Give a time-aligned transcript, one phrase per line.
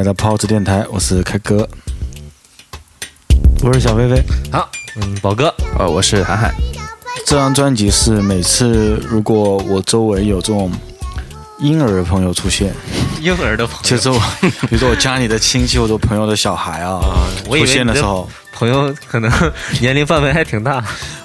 [0.00, 1.68] 来到跑火车电台，我是开哥。
[3.62, 6.50] 我是小飞飞，好，嗯，宝哥，呃，我是涵涵，
[7.26, 10.72] 这张专辑是每次如果我周围有这种
[11.58, 12.72] 婴儿的朋友出现，
[13.20, 16.98] 婴儿的朋友，就是我，比如说我家里的亲戚或者朋友的小孩啊，
[17.44, 19.30] 出现的时候，朋友可能
[19.82, 20.82] 年龄范围还挺大，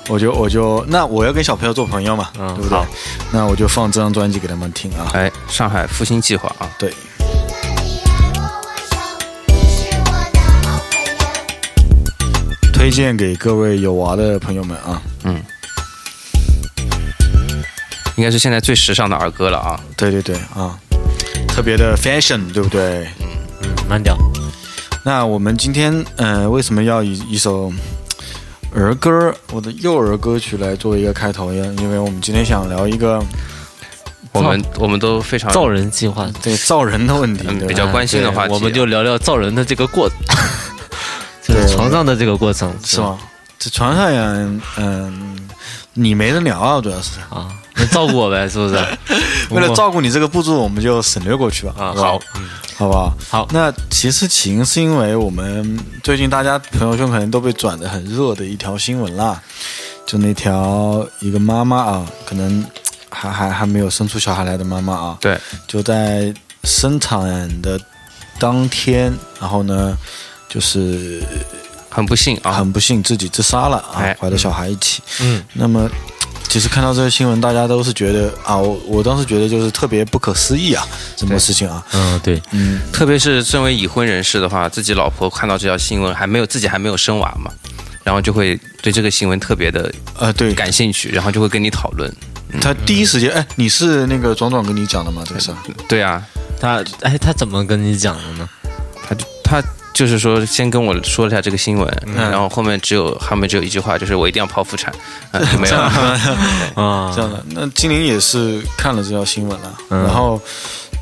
[0.09, 2.77] 我就我就那我要跟小朋友做朋友嘛，嗯对不对？
[2.77, 2.85] 好？
[3.31, 5.11] 那我就放这张专辑给他们听啊。
[5.13, 6.93] 哎，上海复兴计划啊，对，
[12.85, 15.01] 推荐给各位有娃的朋友们啊。
[15.23, 15.41] 嗯
[18.15, 19.79] 应该是现在最时尚的儿歌了啊。
[19.97, 20.77] 对对对啊，
[21.47, 23.07] 特别的 fashion，对不对？
[23.59, 24.15] 嗯，慢点，
[25.03, 27.73] 那我们今天呃，为什么要以一首
[28.71, 31.65] 儿歌，我的幼儿歌曲来作为一个开头呀？
[31.79, 33.19] 因为我们今天想聊一个
[34.31, 40.17] 我们我们都非常造人计划，对造人的问题，嗯比较关心的话题啊我们就聊聊造人的这个过程，
[41.67, 43.17] 床上的这个过程，是吗？
[43.57, 45.49] 这床上呀，嗯、
[45.93, 47.47] 你没人聊啊，主要是啊？
[47.75, 48.75] 能照顾我呗，是不是？
[49.49, 51.73] 为了照顾你这个步骤，我们就省略过去吧。
[51.77, 53.13] 啊，好，嗯，好不好？
[53.29, 59.41] 好那其实起因是因为我们最近大家朋友圈可能都被转的很热的一条新闻啦，
[60.05, 62.65] 就那条一个妈妈啊，可能
[63.09, 65.37] 还还还没有生出小孩来的妈妈啊，对，
[65.67, 66.33] 就在
[66.63, 67.79] 生产的
[68.39, 69.97] 当天，然后呢，
[70.49, 71.21] 就是
[71.89, 75.01] 很不幸啊，很不幸自己自杀了啊哎，怀着小孩一起。
[75.21, 75.89] 嗯，那么。
[76.47, 87.51] 其实看到这个新闻，大家都是觉得啊，我我当时觉得就是特别不可思议啊，什么事情啊，嗯，对，嗯，特别是身为已婚人士的话，自己老婆看到这条新闻，还没有自己还没有生娃嘛，
[88.03, 92.09] 然后就会对这个新闻特别的呃，对，感兴趣，然后就会跟你讨论。
[92.61, 95.23] 他第一时间，哎，你是那个壮壮跟你讲的吗？
[95.27, 95.57] 这个事儿？
[95.89, 96.25] 对啊，
[96.61, 98.47] 他哎，他怎么跟你讲的呢？
[99.05, 99.61] 他就他
[99.95, 102.15] 就是说，先跟我说了一下这个新闻，嗯。
[102.29, 104.93] 然后后面只有后面只有一句话，就是我一定要剖腹产，
[105.31, 105.83] 啊就 没有了。
[106.75, 107.13] 啊。
[107.15, 110.03] 这样的，那金玲也是看了这条新闻了，嗯。
[110.03, 110.39] 然后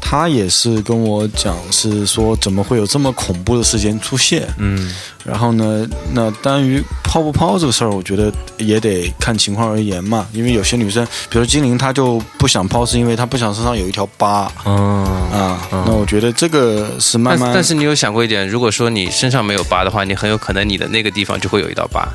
[0.05, 4.45] 他也是跟我讲，是说怎么会有这么恐怖的事件出现？
[4.57, 4.93] 嗯，
[5.23, 10.27] 然后呢，那关于抛不抛这个事儿，我觉得也得看情况而言嘛。
[10.33, 15.67] 因为有些女生，比如精灵，她就不想抛，是因为她不想身上有一条疤嗯，啊。
[15.71, 22.07] 那我觉得这个是慢慢，但是但是你有想过一点，如果说你身上没有疤的话，你很有可能你的那个地方就会有一道疤。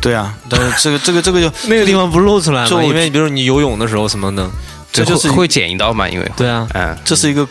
[0.00, 2.84] 对啊，但是这个这个这个就 那个地方不露出来吗？
[2.84, 4.48] 因为比如你游泳的时候什么的，
[4.92, 7.46] 这就是会会剪一刀嘛，因为对啊，嗯，这是一个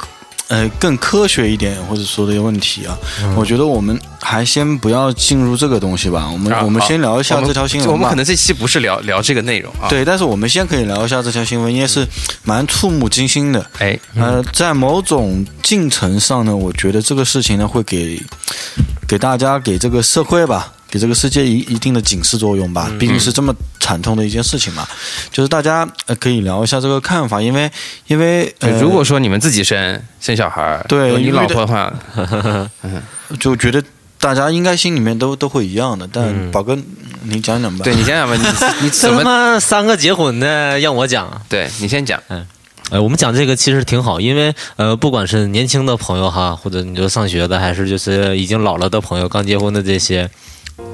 [0.49, 2.97] 呃更科学一点或者说的一个问题啊。
[3.35, 7.93] 我觉得我们还先不要进入这个东西吧，我们、啊我们先聊一下这条新闻吧。
[7.93, 12.05] 我们可能这期不是聊聊这个内容啊。，对，但是我们先可以聊一下这条新闻，因为是
[12.43, 13.65] 蛮触目惊心的。
[13.79, 18.21] 哎，呃，在某种进程上呢，我觉得这个事情呢会给
[19.07, 22.91] 给大家、给这个社会吧，给这个世界一一定的警示作用吧。
[22.99, 24.87] 毕竟是这么惨痛的一件事情嘛，
[25.31, 27.69] 就是大家呃可以聊一下这个看法，因为
[28.07, 31.93] 因为呃，如果说你们自己生生小孩儿，对你老婆的话，
[33.39, 33.83] 就觉得
[34.19, 36.07] 大家应该心里面都都会一样的。
[36.11, 36.77] 但嗯宝哥，
[37.23, 37.83] 你讲讲吧。
[37.83, 38.43] 对你讲讲吧，你
[38.85, 39.23] 你怎么？
[39.23, 41.41] 妈三个结婚的让我讲啊？
[41.49, 42.45] 对你先讲，嗯
[42.89, 50.29] 呃，我们讲这个其实挺好，因为呃，不管是年轻的朋友哈，或者你就上学的，还是就是已经老了的朋友，刚结婚的这些，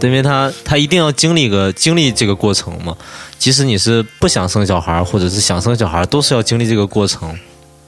[0.01, 2.95] 因为他他一定要经历个经历这个过程嘛。
[3.37, 7.37] 即使你是不想生小孩，或者是想生小孩，都是要经历这个过程。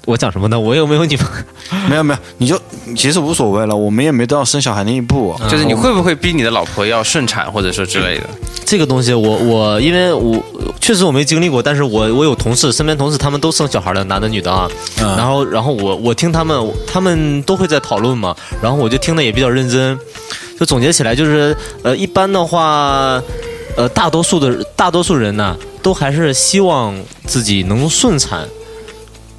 [0.05, 0.59] 我讲什么呢？
[0.59, 1.25] 我有没有你们？
[1.89, 2.59] 没有没有，你就
[2.95, 5.35] 其实无所谓了，我们也没到生小孩那一步。
[5.49, 8.23] 就是你会不会逼你的老婆要顺产，或者说之类的？
[8.65, 10.43] 这个东西我，我因为我
[10.79, 14.69] 确实我没经历过，但是我我有同事，身边同事他们都生小孩的，男的女的啊。
[15.01, 19.97] 嗯然后然后我我听他们，他们都会在讨论嘛，然后我就听的也比较认真，
[20.59, 23.21] 就总结起来就是，呃，一般的话，
[23.75, 28.47] 呃，大多数的大多数人呢，都还是希望自己能顺产。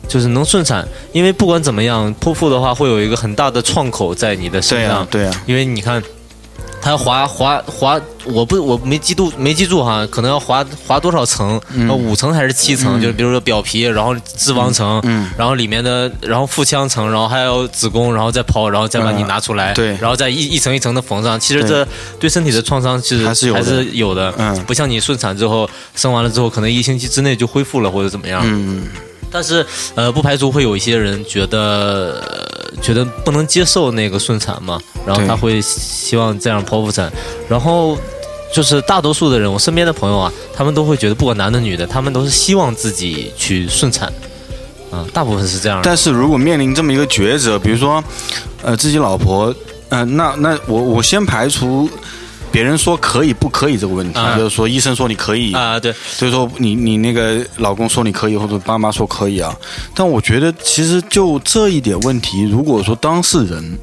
[0.08, 6.02] 就是能顺产，因为不管怎么样，剖腹的话会有一个很大的创口在你的身上，对啊，对啊，因为你看，
[6.80, 11.60] 它要划划划，我不我没记住没记住哈，可能要划划多少层？
[11.88, 13.00] 呃五层还是七层？
[13.00, 21.38] 就是比如说表皮，然后脂肪层，嗯然后里面的，然后腹腔层，然后还有子宫，然后再剖，然后再把你嗯拿出来，对然后再一一层一层的缝上。
[21.40, 21.86] 其实这
[22.20, 28.42] 对身体的创伤其实还是有的还是有的，嗯不像你顺产之后生完了之后，可能一星期之内就恢复了或者怎么样。
[28.44, 28.86] 嗯，
[29.30, 29.64] 但是
[29.94, 32.22] 呃，不排除会有一些人觉得、
[32.80, 37.12] 觉得不能接受那个顺产嘛，然后他会希望这样剖腹产，
[37.48, 37.98] 然后
[38.54, 44.10] 就是大多数的人，我身边的朋友啊，他们都会觉得，不管男的女的，他们都是希望自己去顺产，
[44.90, 45.80] 啊、大部分是这样。
[45.82, 48.02] 但是如果面临这么一个抉择，比如说，
[48.62, 49.54] 呃，自己老婆，
[49.88, 51.90] 呃，那那我我先排除
[52.52, 59.54] 别人说可以不可以这个问题，啊就是说医生说你可以，啊，对，所以说你你那个老公说你可以，或者爸妈说可以啊。
[59.94, 63.78] 但我觉得其实就这一点问题，如果说当事人。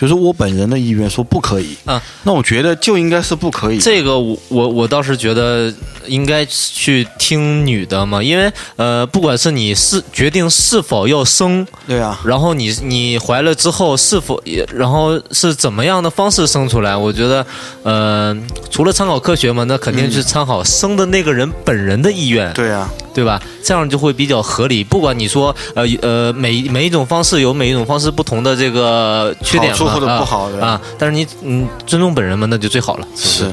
[0.00, 1.76] 就是我本人的意愿说不可以。
[1.84, 3.78] 啊，那我觉得就应该是不可以。
[3.78, 5.70] 这个我我我倒是觉得
[6.06, 16.96] 应该去听女的嘛，因为呃，不管是你是决定是否要生，对啊，然后你你怀了之后是否也，然后是怎么样的方式生出来？
[16.96, 17.46] 我觉得，
[17.82, 18.34] 呃，
[18.70, 23.40] 除了参考科学嘛，那肯定是参考生的那个人本人的意愿，对啊，对吧？
[23.62, 24.82] 这样就会比较合理。
[24.82, 33.06] 不管你说，呃呃，每每一种方式有每一种方式不同的这个缺点嘛，好或者啊不好的啊，但是你嗯尊重本人嘛，那就最好了。
[33.16, 33.50] 是。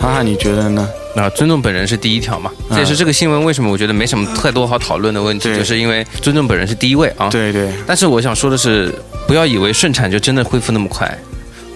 [0.00, 0.88] 哈哈，你觉得呢？
[1.14, 7.28] 那尊重本人是第一条嘛，这也是这个新闻为什么我觉得没什么太多好讨论的问题，就是因为尊重本人是第一位啊。
[7.28, 8.92] 对对，但是我想说的是，
[9.28, 11.06] 不要以为顺产就真的恢复那么快。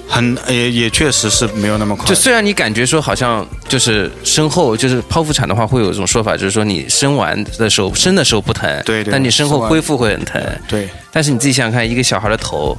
[0.08, 2.06] 很也也确实是没有那么快。
[2.06, 10.42] 就虽然你感觉说好像就是身后就是剖腹产的话，会有一种说法，就是说你生完的时候生的时候不疼，对对但你身后恢复会很疼。
[10.68, 12.76] 对，但是你自己想想看，一个小孩的头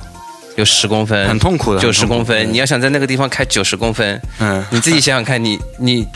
[0.55, 6.07] 有十公分，很痛苦的，九十公分，你要想在那个地方开九十公分，嗯，你自己想想看，你你。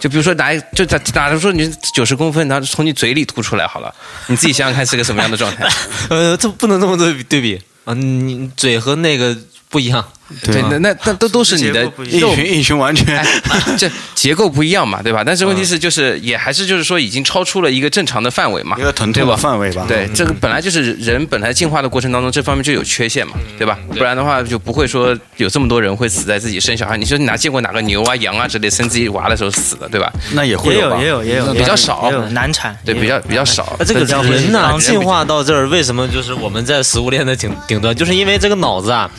[0.00, 3.94] 就比如说拿就打打着说你九十公分，然后从你嘴里吐出来好了，
[4.26, 5.66] 你自己想想看是个什么样的状态？
[6.10, 9.34] 呃，这不能这么对比对比啊，你嘴和那个
[9.72, 10.04] 不一样。
[10.44, 13.26] 对，那那那都都是你的一群一群完全哎，
[13.76, 15.22] 这结构不一样嘛，对吧？
[15.26, 19.36] 但是问题是，就是也还是就是说，已经超出了一个正常的范围嘛，一个疼痛的对吧？
[19.36, 19.84] 范围吧。
[19.86, 23.78] 对，这个本来就是人本来进化的过程当中，这方面就有缺陷嘛，对吧？
[23.90, 26.96] 不然的话就不会说有这么多人会死在自己生小孩。
[26.96, 30.10] 你说你哪见过哪个牛啊、羊啊之类生自己娃的时候死的，对吧？
[30.32, 33.84] 那也会吧也有也有也有比较少也有难产，对，比较比较少那。
[33.84, 39.10] 这个比较人呐、会进化到这儿，为什么就是我们在食物链的顶顶端，就是因为这个脑子啊，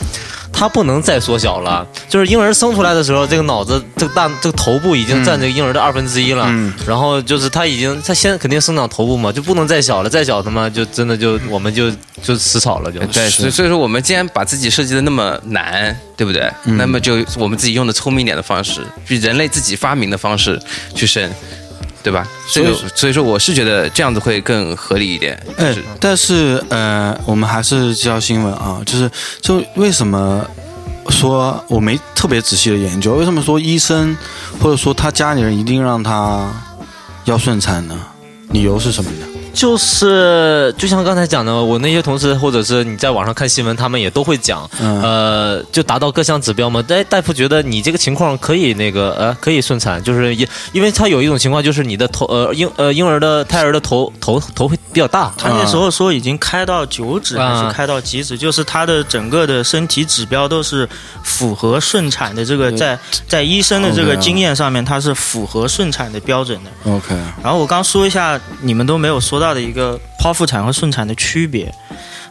[0.53, 1.85] 它不能再缩小了。
[2.07, 6.45] 就是婴儿生出来的时候，这个脑子、这个大、这个头部已经占这个婴儿的二分之一了。
[6.47, 11.89] 嗯然后就是他已经，他先肯定生长头部嘛，就不能再小了，再小他妈就真的就我们就
[12.21, 12.99] 就死草了就。
[13.07, 16.51] 对，所以所以说我们既然把自己设计的那么难，对不对？
[16.63, 20.61] 那么就我们自己用的聪明一点的方式，比人类自己发明的方式
[20.93, 21.31] 去生，
[22.03, 22.27] 对吧？
[22.45, 25.41] 所以所以说我是觉得这样子会更合理一点。
[25.57, 29.09] 哎是，但是呃，我们还是教新闻啊，就是
[29.41, 30.45] 就为什么
[31.09, 34.15] 说我没特别仔细的研究，为什么说医生
[34.59, 36.51] 或者说他家里人一定让他
[37.23, 37.97] 要顺产呢？
[38.49, 39.25] 理由是什么呢？
[39.53, 45.01] 就是就像刚才讲的，我那些同事或者是你在网上看新闻，他们也都会讲，嗯。
[45.01, 46.83] 呃，就达到各项指标嘛。
[46.87, 60.87] 但，大夫觉得你这个情况可以那个呃可以顺产，就是因因为他有一种情况就是你的头呃婴呃婴儿的胎儿的头头头会比较大，他那时候说已经开到九指还啊是开到几指，就是他的整个的身体指标都是
[61.23, 66.91] 符合顺产的这个，在在医生的这个经验上面，它是符合顺产的标准的。
[66.91, 71.73] OK，然后我刚说一下你们都没有说到的一个剖腹产和顺产的区别，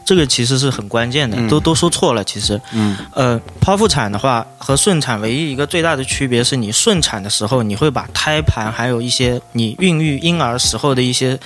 [0.04, 2.22] 这个其实是很关键的，嗯都都说错了。
[2.22, 11.36] 其实，嗯呃，剖腹产的话和顺产唯一一个最大的区别是你顺产的时候，你会把胎盘还有一些你孕育婴儿时候的一些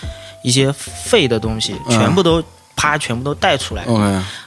[0.43, 2.45] 一些废的东西，嗯全部都。
[2.79, 3.87] 啪，全部都带出来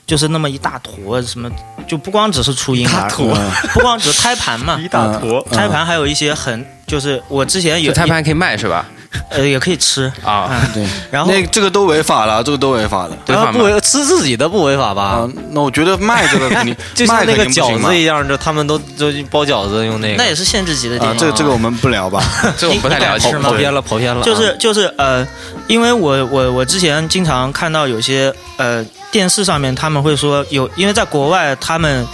[0.06, 1.50] 就是那么一大坨，什么
[1.88, 8.86] 就不光只是出婴儿，嗯不光只是胎盘嘛， 一大坨胎盘还有一些很，就是我之前有胎盘可以卖是吧？
[9.30, 13.18] 呃也可以吃，啊，对，然后那这个都违法了，这个都违法了。
[13.26, 15.02] 对吧不违吃自己的不违法吧？
[15.04, 20.18] 啊，那我觉得卖这个肯定 就像那个饺子一样，就他们都就包饺子用那个。
[20.18, 21.20] 那也是限制级的电啊，影。
[21.20, 22.24] 这个这个我们不聊吧。
[22.58, 23.38] 这我不太了解是。
[23.40, 24.24] 吗跑偏了，跑偏了啊。
[24.24, 25.26] 就是就是呃，
[25.70, 32.06] 因为我我我之前经常看到有些呃电视上面他们会说有，因为在国外他们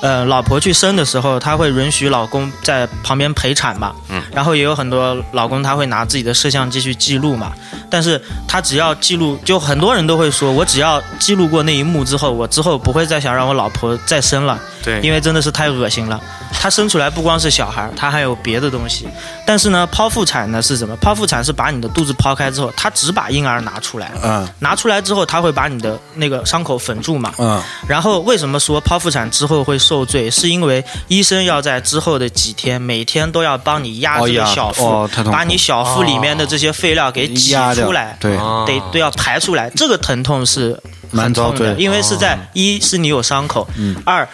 [0.00, 7.52] 呃老婆去生的时候，他会允许老公在旁边陪产嘛，嗯，然后也有很多老公他会拿自己的摄像机去记录嘛。
[7.88, 16.20] 但是他只要记录，就很多人都会说，我只要记录过那一幕之后，我之后不会再想让我老婆再生了，对因为真的是太恶心了。
[16.52, 19.06] 他生出来不光是小孩，他还有别的东西。
[19.46, 20.96] 但是呢，剖腹产呢是什么？
[20.98, 27.32] 剖腹产是把你的肚子剖开之后，他只把婴儿拿出来，嗯拿出来之后，他会把你的那个伤口缝住嘛。
[27.38, 30.30] 嗯然后为什么说剖腹产之后会受罪？
[30.30, 39.68] 是因为医生要在之后的几天，每天都要帮你压这个哦压小腹，把你小腹里面的这些废料给挤出来，对，啊得都要排出来。
[39.70, 44.26] 这个疼痛是蛮痛的，罪因为是在、一是你有伤口，嗯二。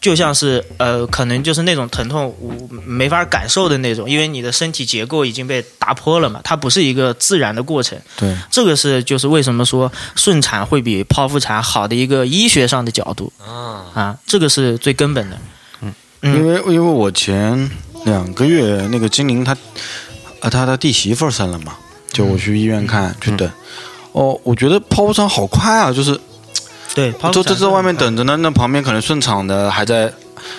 [0.00, 2.52] 就像是呃，可能就是那种疼痛我
[2.86, 7.98] 没法感受的那种，因为你的身体结构已经被打破了嘛，它不是一个自然的过程。
[8.16, 13.32] 对，这个是就是为什么说顺产会比剖腹产好的一个医学上的角度。
[13.44, 15.38] 啊，啊，这个是最根本的。
[15.80, 15.92] 嗯。
[16.22, 17.70] 因为因为我前
[18.04, 19.56] 两个月那个精灵她，
[20.40, 21.74] 呃，她的弟媳妇儿生了嘛，
[22.12, 23.50] 就我去医院看、去等。
[24.12, 26.18] 哦，我觉得剖腹产好快啊，就是
[26.94, 30.12] 对，剖就就在外面等着呢，那旁边可能顺产的还在，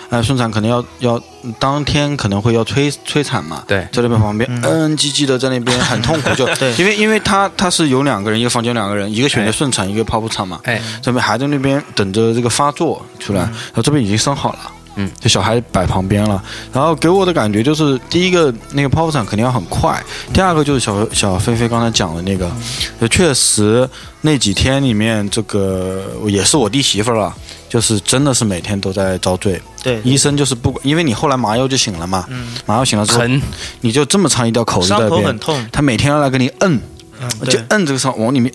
[0.09, 1.21] 呃，顺产可能要要
[1.57, 3.81] 当天可能会要催催产嘛，对。
[3.91, 4.61] 在那边旁边嗯。
[4.63, 6.73] 嗯唧唧的在那边很痛苦，就对。
[6.75, 14.59] 因为因为他他是有两个人，一个房间两个人，一个选择顺产，一个剖腹产嘛，哎，这边还在那边等着这个发作出来，然后这边已经生好了。
[14.99, 20.03] 嗯，就小孩摆旁边了，然后给我的感觉就是，第一个那个剖腹产肯定要很快，
[20.33, 22.51] 第二个就是小小菲菲刚才讲的那个，
[22.99, 23.89] 就确实
[24.21, 27.33] 那几天里面，这个也是我弟媳妇儿了，
[27.69, 33.41] 就是真的是每天都在遭罪，对，医生就是不管，因为你后来麻药就醒了嘛，嗯，麻药醒了之后，疼，
[33.79, 36.79] 你就这么长一条口子在伤那边，口很痛，他每天要来给你摁，
[37.21, 37.57] 嗯，就。
[37.69, 38.51] 摁这个伤往里面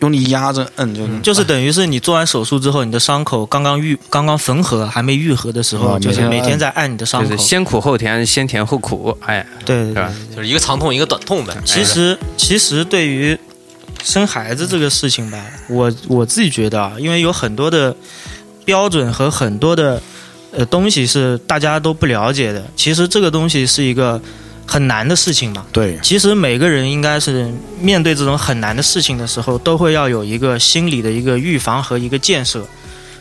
[0.00, 7.42] 用力压着摁，就就是等于是你做完手术之后，你的伤口刚刚愈、刚刚缝合，还没愈合的时候，哦就是每天在按你的伤口就是。
[7.42, 10.36] 先苦后甜，先甜后苦，哎，对对是吧对。
[10.36, 11.56] 就是一个长痛一个短痛呗。
[11.64, 13.36] 其实其实对于
[14.04, 17.94] 生孩子这个事情吧，我我自己觉得啊，因为有很多的
[18.64, 20.00] 标准和很多的
[20.52, 22.64] 呃东西是大家都不了解的。
[22.76, 24.20] 其实这个东西是一个
[24.68, 25.64] 很难的事情嘛。
[25.72, 32.62] 对，其实每个人应该是面对这种很难的事情的时候，都会要有一个心理的一个预防和一个建设，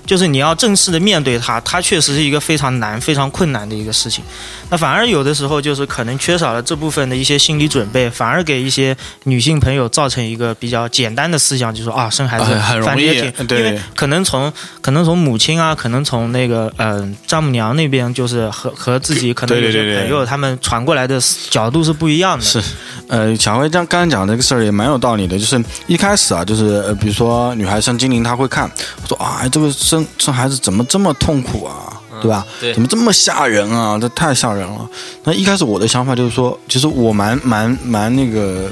[0.06, 4.24] 就是你要正式的面对它，它确实是一个非常难、非常困难的一个事情。
[4.70, 21.20] 那反而有的时候就是可能缺少了这部分的一些心理准备，反而给一些女性朋友造成一个比较简单的思想，就说啊，生孩子哎很容易反正也挺，对因为可能从可能从母亲啊，可能从那个嗯、呃丈母娘那边，就是和和自己可能有些朋友他们传过来的
[21.50, 22.44] 角度是不一样的。
[22.44, 22.62] 是，
[23.08, 28.70] 呃，小辉这样刚刚讲这个事儿也蛮有道理的，就是一开始啊，就是呃，比如说女孩生精灵，她会看，
[29.08, 32.46] 说啊，这个生生孩子怎么这么痛苦啊，对吧？
[32.60, 33.98] 对怎么这么吓人啊？
[34.00, 34.90] 这太吓人了。
[35.24, 38.70] 那一开始我的想法就是说，其实我蛮蛮蛮那个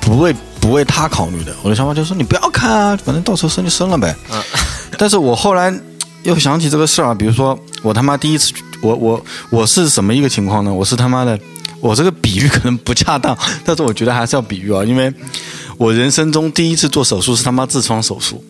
[0.00, 4.14] 不为不为他考虑的，我的想法就是说，你不要看啊，反正到时候生就生了呗。
[4.30, 4.42] 嗯。
[4.98, 5.72] 但是我后来
[6.22, 10.72] 又想起这个事儿啊，比如说我他妈第一次，我我我是什么一个情况呢？
[10.72, 11.38] 我是他妈的。
[11.80, 15.12] 我这个比喻可能不恰当， 但是我觉得还是要比喻啊，因为
[15.76, 18.40] 我人生中第一次做手术是他妈痔疮手术，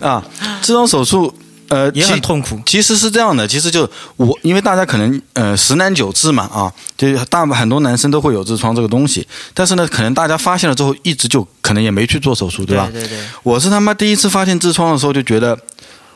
[0.00, 0.24] 啊，
[0.62, 1.30] 痔疮手术，
[1.68, 2.60] 呃，也很痛苦。
[2.66, 12.88] 其实是这样的，其实就我，因为大家可能呃十男九痔嘛啊，就是大部很多男生都会有痔疮这个东西，但是呢，可能大家发现了之后，一直就可能也没去做手术，对吧？
[12.92, 15.58] 对对，我是他妈第一次发现痔疮的时候就觉得。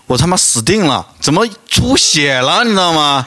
[0.06, 1.06] 我他妈死定了！
[1.20, 2.64] 怎么出血了？
[2.64, 3.24] 你知道吗？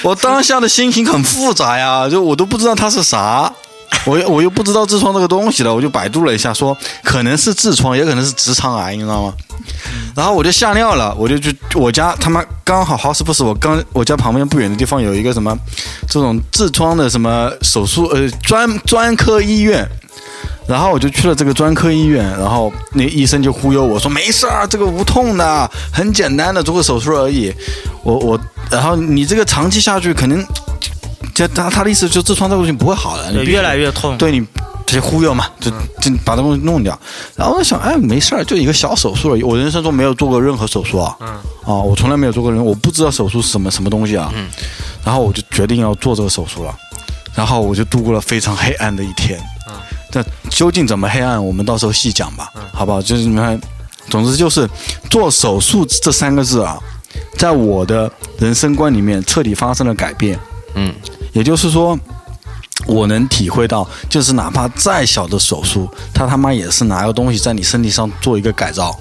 [0.00, 3.52] 我当下的心情很复杂呀，就我都不知道它是啥，
[4.06, 9.34] 我又我又不知道痔疮这个东西了，我就百度了一下，说可能是痔疮，也可能是直肠癌，你知道吗？
[10.14, 15.56] 然后我就吓尿了，我就去我家他妈刚好好死不死，我刚我家旁边不远的地方有一个什么
[16.08, 19.86] 这种痔疮的什么手术呃专专科医院。
[20.68, 27.54] 然后我就去了这个专科医院，然后那医生就忽悠我说没事儿，这个无痛的，很简单的，做个手术而已。
[28.02, 30.44] 我我，然后你这个长期下去肯定，
[31.34, 34.16] 就他他的意思就是痔疮这个东西不会好的，你越来越痛。
[34.18, 34.46] 对你
[34.86, 35.70] 这些忽悠嘛，就
[36.00, 36.98] 就把这东西弄掉。
[37.34, 39.42] 然后我想，哎，没事儿，就一个小手术而已。
[39.42, 41.28] 我人生中没有做过任何手术啊，嗯，
[41.64, 44.48] 啊，我从来没有做过人，我不知道手术是什么什么东西啊，嗯，
[45.04, 46.72] 然后我就决定要做这个手术了，
[47.34, 49.74] 然后我就度过了非常黑暗的一天，嗯，
[50.12, 53.02] 这究竟怎么黑暗，我们到时候细讲吧，好不好？
[53.02, 53.60] 就是你看，
[54.08, 54.68] 总之就是
[55.10, 56.78] 做手术这三个字啊，
[57.36, 58.08] 在我的
[58.38, 60.38] 人生观里面彻底发生了改变，
[60.76, 60.94] 嗯，
[61.32, 61.98] 也就是说。
[62.86, 68.96] 我能体会到，就是哪怕再小的手术，他他妈也是拿个东西在你身体上做一个改造，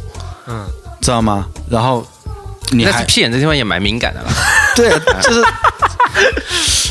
[0.48, 0.65] 嗯，
[1.01, 1.46] 知道吗？
[1.70, 2.03] 然后
[2.72, 4.29] 你还屁眼这地方也蛮敏感的了，
[4.75, 4.89] 对，
[5.22, 5.44] 就是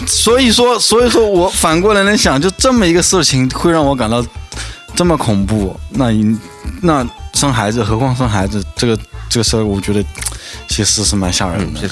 [0.06, 4.24] 所以说，所以说我反过来能想，就这么一个事情会让我感到
[4.94, 6.38] 这么恐怖，那你
[6.82, 8.96] 那生孩子，何况生孩子，这个
[9.28, 10.04] 这个事儿，我觉得
[10.68, 11.80] 其实是蛮吓人的。
[11.80, 11.90] 是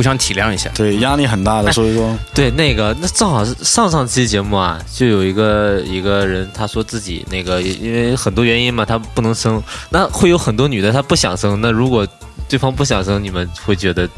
[0.00, 0.70] 互相体谅一下。
[0.74, 12.08] 对，压力很大的，所以说，对，那个那正好是上上期节目啊，就有一个一个人他说自己那个因为很多原因嘛，他不能生，那会有很多女的她不想生，那如果
[12.48, 14.08] 对方不想生，你们会觉得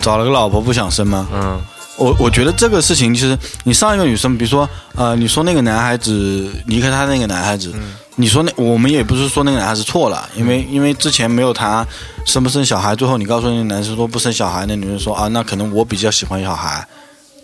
[0.00, 1.26] 找了个老婆不想生吗？
[1.32, 1.58] 嗯
[1.96, 7.72] 我我觉得这个事情，其实你上一个女生，比如说，呃，你说那个男孩子离开他那个男孩子，
[8.16, 11.86] 你说那我们也不是说那个男孩子错了，因为因为之前没有谈
[12.26, 16.86] 生不生小孩，最后你告诉那个男生说不生小孩，那女生说啊，那可能我比较喜欢小孩，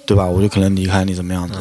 [0.07, 0.27] 对吧？
[0.27, 1.57] 我就可能离开你怎么样的？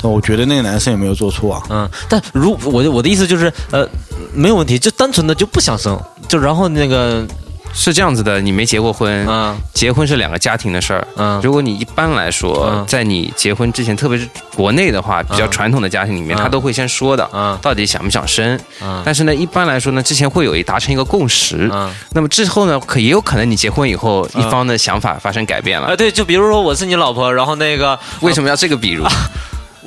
[0.00, 1.62] 但我觉得那个男生也没有做错啊。
[1.70, 3.88] 嗯，但如我的我的意思就是呃
[4.34, 7.26] 没有问题，就单纯的就不想生，就然后那个
[7.74, 11.06] 是这样子的，你没结过婚，啊结婚是两个家庭的事儿。
[11.16, 18.58] 嗯如果你一般来说嗯，在你结婚之前，特别是国内的话，比较嗯传统的家庭里面，嗯他都会先说的，嗯到底想不想生。
[18.82, 21.68] 嗯但是呢，一般来说呢，之前会有一达成一个共识。
[21.72, 21.92] 嗯。
[22.12, 25.96] 那么之后呢，可也有可能你结婚以后，嗯一方的想法发生改变了啊，了。
[25.96, 29.04] 对，就比如说我是你老婆，然后那个为什么要这个比如？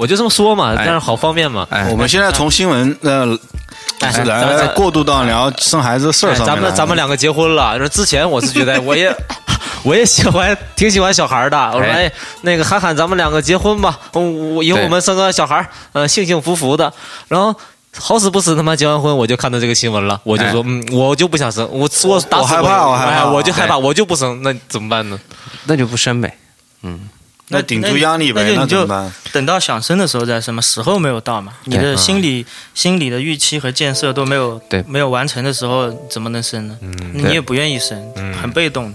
[0.01, 1.67] 我就这么说嘛，哎这样好方便嘛。
[1.69, 3.37] 哎，我们现在从新闻呃
[3.99, 9.15] 哎来咱咱过渡到聊生孩子的事儿哎咱上面来们咱们两个结婚了，说之前我是觉得 我也
[9.83, 11.57] 我也喜欢挺喜欢小孩的。
[11.71, 16.91] 我说哎哎，那个涵涵，咱们两个结婚吧，嗯我以后我们生个小孩，呃，幸幸福福的。
[17.27, 17.55] 然后
[17.95, 25.19] 好死不死他妈结完婚，我就看到这个新闻了，我就说嗯，我就不想生，我我打死我害怕我害怕哎我就害怕，我就不生，那怎么办呢？
[25.65, 26.35] 那就不生呗。
[27.51, 29.13] 那顶住压力呗，那那就你就怎么办？
[29.31, 36.77] 等到想生的时候再生嘛，时候没有到嘛，你的心理、心理的预期和建设都没有对没有完成的时候，怎么能生呢？
[37.13, 38.01] 你也不愿意生，
[38.41, 38.93] 很被动。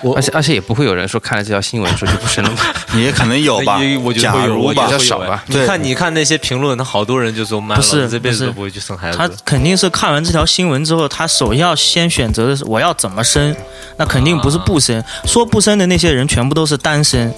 [0.00, 2.58] 我而且而且也不会有人说看了这条新闻说就不生了嘛。
[2.98, 9.28] 也可能有吧 我，觉得假会有，如吧比较少吧你看，你看那些评论，他好多人就说，妈，不是这辈子都不会去生孩子他。
[9.44, 13.54] 肯定是看完这条新闻之后，他首要先选择的是我要怎么生，
[13.98, 15.04] 那肯定不是不生。
[15.26, 17.30] 说不生的那些人全部都是单身，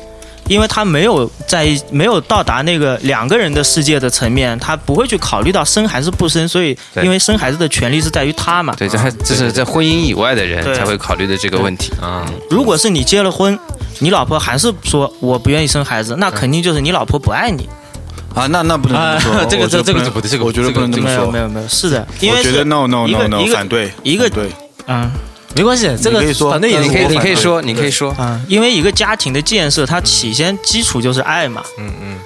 [0.48, 8.74] 因为他没有在没有到达那个两个人的世界的层面，他不会去考虑到生还是不生，所以因为生孩子的权利是在于他嘛。
[8.76, 11.92] 对，这还这是在婚姻以外的人才会考虑的这个问题。
[12.00, 13.58] 啊，如果是你结了婚，
[13.98, 17.68] 你老婆还是说我不愿意生孩子，那肯定就是你老婆不爱你。
[18.34, 21.54] 啊，那那不能这么说，啊这个我觉得这个不对这个我觉得不能这么说没有没。
[21.54, 24.50] 有没有，是的，因为我觉得是 no no 一 no 个 no 一个反对一个对，
[24.86, 25.10] 嗯
[25.56, 31.64] 没关系，这个可以说反正也你可以你可以说，你可以说，啊，因为一个家庭的建设，它起先基础就是爱嘛。
[31.78, 32.18] 嗯嗯。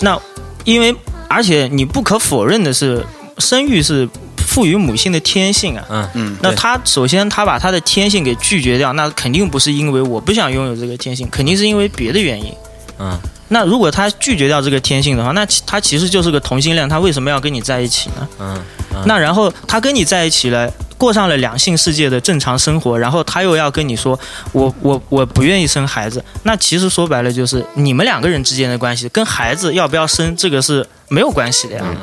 [0.00, 0.18] 那
[0.64, 0.94] 因为
[1.28, 3.04] 而且你不可否认的是，
[3.38, 5.84] 生育是赋予母性的天性啊。
[5.90, 12.52] 嗯嗯，那他首先他把他的天性给拒绝掉，那肯定不是因为我不想拥有这个天性，肯定是因为别的原因。
[12.98, 18.28] 嗯那如果他拒绝掉这个天性的话，那其他其实就是个同性恋，他为什么要跟你在一起呢？
[18.40, 18.62] 嗯
[19.04, 24.18] 那然后他跟你在一起了，过上了两性世界的正常生活，然后他又要跟你说，
[24.52, 31.84] 我我我不愿意生孩子，那其实说白了就是你们两个人之间的关系跟孩子要不要生这个是没有关系的呀。
[31.84, 31.96] 嗯，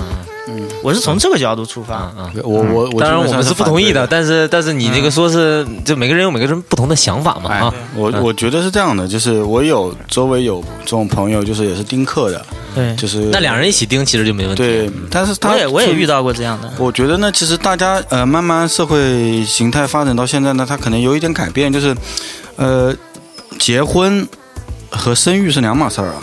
[0.82, 2.13] 我是从这个角度出发。
[2.17, 2.41] 嗯嗯。
[2.43, 7.73] 我我我当然我们是不同意的，但是但是你这个说是，就每个人有每个人不同的想法嘛哎啊。
[7.93, 14.63] 我我觉得是这样的，就是我有周围有这种朋友，就是也是丁克的，对，就是那两人一起盯其实就没问题。
[14.63, 16.13] 对，但是他我也我也遇到。
[16.13, 16.71] 到过这样的。
[16.77, 21.97] 我觉得呢，其实大家呃，慢慢社会形态发展到现在呢，他可能有一点改变，就是，
[22.56, 22.95] 呃，
[23.58, 24.27] 结婚
[24.91, 26.21] 和生育是两码事儿啊。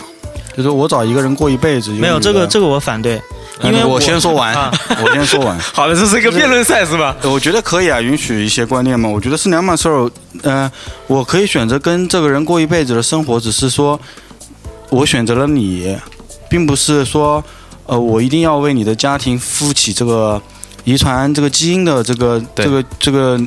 [0.55, 3.21] 就是我找一个人过一辈子，没有这个这个我反对，
[3.63, 4.71] 因为呃我先说完，啊
[5.03, 5.57] 我先说完。
[5.73, 7.15] 好的，这是一个辩论赛是吧？
[7.23, 9.07] 我觉得可以啊，允许一些观念嘛。
[9.07, 10.11] 我觉得是两码事儿。
[10.43, 10.71] 呃，
[11.07, 13.99] 我可以选择跟这个人过一辈子的生活，只是说
[14.89, 15.95] 我选择了你，
[16.49, 17.43] 并不是说
[17.85, 20.41] 呃我一定要为你的家庭负起这个
[20.83, 23.39] 遗传这个基因的这个这个这个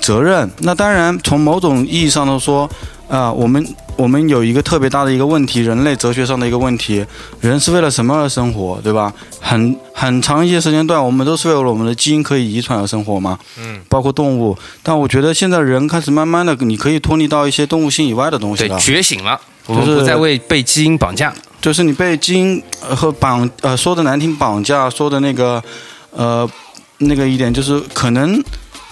[0.00, 0.50] 责任。
[0.58, 2.68] 那当然，从某种意义上来说，
[3.12, 3.62] 啊、我们
[3.94, 7.04] 我们有一个特别大的一个问题，人类哲学上的一个问题，
[7.42, 9.12] 人是为了什么而生活，对吧？
[9.38, 13.38] 很很长一些时间段，我们都是为了我们的基因可以遗传而生活嘛。
[13.58, 14.56] 嗯，包括动物。
[14.82, 18.66] 但我觉得现在人开始慢慢的，你可以脱离到一些动物性以外的东西。
[18.78, 21.30] 觉醒了，我就是们不再为被基因绑架。
[21.60, 25.62] 就是你被基因呃和绑呃说的难听绑架，说的那个
[26.12, 26.48] 呃
[26.96, 28.42] 那个一点就是可能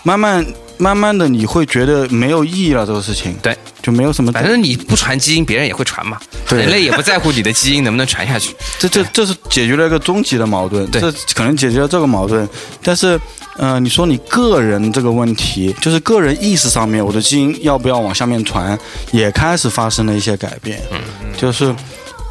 [0.02, 0.44] 慢慢
[0.80, 3.34] 慢慢的你会觉得没有意义了这个事情。
[3.42, 4.32] 对，就没有什么。
[4.32, 6.18] 反正你不传基因，别人也会传嘛。
[6.48, 8.56] 对人类也不在乎你的基因能不能传下去。
[8.78, 12.48] 这这这是解决了一个终极的矛盾，对这可能解决了这个矛盾，
[12.82, 13.20] 但是，
[13.56, 18.76] 呃，你说你个人这个问题，就是个人意识上面，我的基因要不要往下面传，
[19.12, 20.98] 也开始发生了一些改变，嗯
[21.36, 21.72] 就是，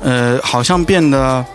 [0.02, 1.46] 呃，好像变得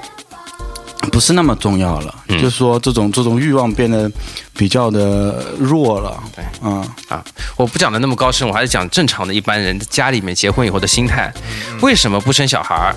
[1.07, 4.11] 不是那么重要了，嗯就是说这种这种欲望变得
[4.57, 6.23] 比较的弱了。
[6.35, 7.25] 对，嗯啊，
[7.57, 11.33] 我不讲的那么高深，我还是讲正常的一般人家里面结婚以后的心态。
[11.81, 12.95] 为什么不生小孩儿？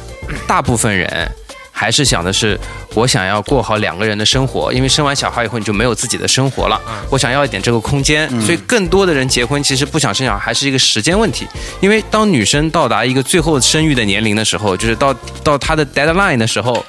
[0.48, 1.30] 大部分人
[1.72, 2.60] 还是想的是，
[2.94, 6.80] 我想要过好两个人的生活，因为生完小孩以后你就没有自己的生活了。
[7.10, 11.48] 我想要一点这个空间，所以更多的人结婚其实不想生小孩，还是一个时间问题。
[11.80, 16.86] 因为当女生到达一个最后生育的年龄的时候，就是到到她的 deadline 的时候。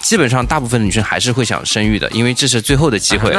[0.00, 3.32] 基本上，大部分的女生还是会想生育的，因为这是最后的机会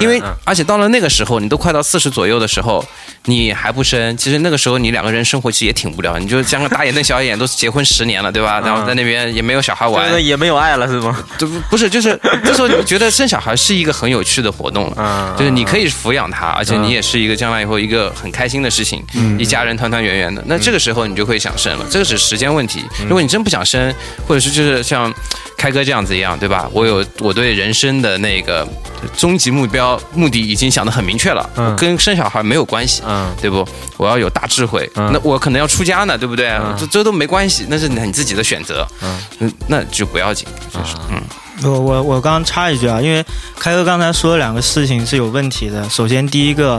[0.00, 2.84] 因为嗯而且到了那个时候，你都快到四十左右的时候，
[3.24, 8.60] 你还不生，其实那个时候你两个人生活其实也挺无聊，你就像个大眼瞪小眼，都结婚十年了，对吧？
[8.60, 11.24] 然后在那边也没有小孩玩那，也没有爱了是吗？
[11.38, 19.04] 对不不是，就是这时候你觉得生小孩是一个很有趣的活动，嗯就是你可以抚养他，而且你也是一个将来以后一个很开心的事情，
[19.38, 20.42] 一家人团团圆圆的。
[20.46, 22.84] 那这个时候你就会想生了，这个是时间问题。
[23.02, 23.94] 如果你真不想生，
[24.26, 25.12] 或者是就是像
[25.58, 26.66] 开哥这样子一样，对吧？
[26.72, 28.66] 我有我对人生的那个
[29.14, 33.02] 终极目标目的已经想得很明确了，嗯跟生小孩没有关系。
[33.06, 33.66] 嗯对不？
[33.98, 36.48] 我要有大智慧，嗯那我可能要出家呢，对不对？
[36.52, 41.20] 嗯这这都没关系，那是你自己的选择，嗯，那就不要紧，就是嗯。
[41.62, 43.24] 我我我刚刚插一句啊，因为
[43.60, 45.88] 开哥刚才说的两个事情是有问题的。
[45.88, 46.76] 首先，第一个，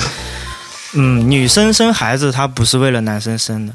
[0.93, 3.73] 嗯，女生生孩子她不是为了男生生的，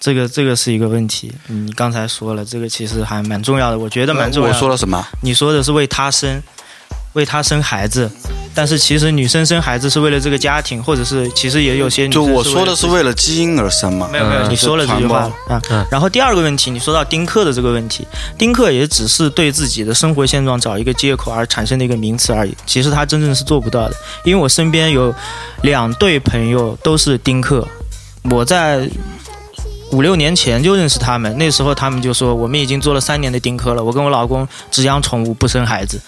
[0.00, 1.30] 这个这个是一个问题。
[1.46, 4.58] 你刚才说了，这个其实还蛮重要的，我觉得蛮重要我。
[4.58, 5.06] 说了什么？
[5.22, 6.42] 你说的是为他生，
[7.12, 8.10] 为他生孩子，
[8.54, 14.08] 但是其实女生生孩子是为了这个家庭，或者是其实也有些女就我说的是为了基因而生嘛。
[14.10, 15.84] 没有没有，嗯你说了这句话啊嗯。
[15.90, 18.06] 然后第二个问题，你说到丁克的这个问题，
[18.38, 22.56] 丁克也只是对自己的生活现状找一个借口而产生的一个名词而已。
[22.64, 25.14] 其实他真正是做不到的，因为我身边有
[25.60, 27.68] 两对朋友都是丁克，
[28.30, 28.88] 我在。
[29.92, 36.00] 五六年前就认识他们，那时候他们就说我们已经做了三年的丁克了，我跟我老公只养宠物不生孩子。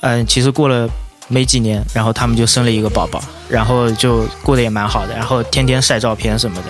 [0.00, 0.88] 嗯，其实过了
[1.28, 6.68] 没几年，然后他们就生了一个宝宝，然后就过得也蛮好的，然后天天晒照片什么的。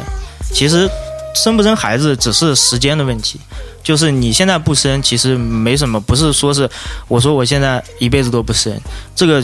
[0.53, 0.89] 其实
[1.35, 3.39] 生不生孩子只是时间的问题，
[3.85, 6.69] 就是你现在不生，其实没什么，不是说是
[7.07, 8.77] 我说我现在一辈子都不生，
[9.15, 9.41] 这个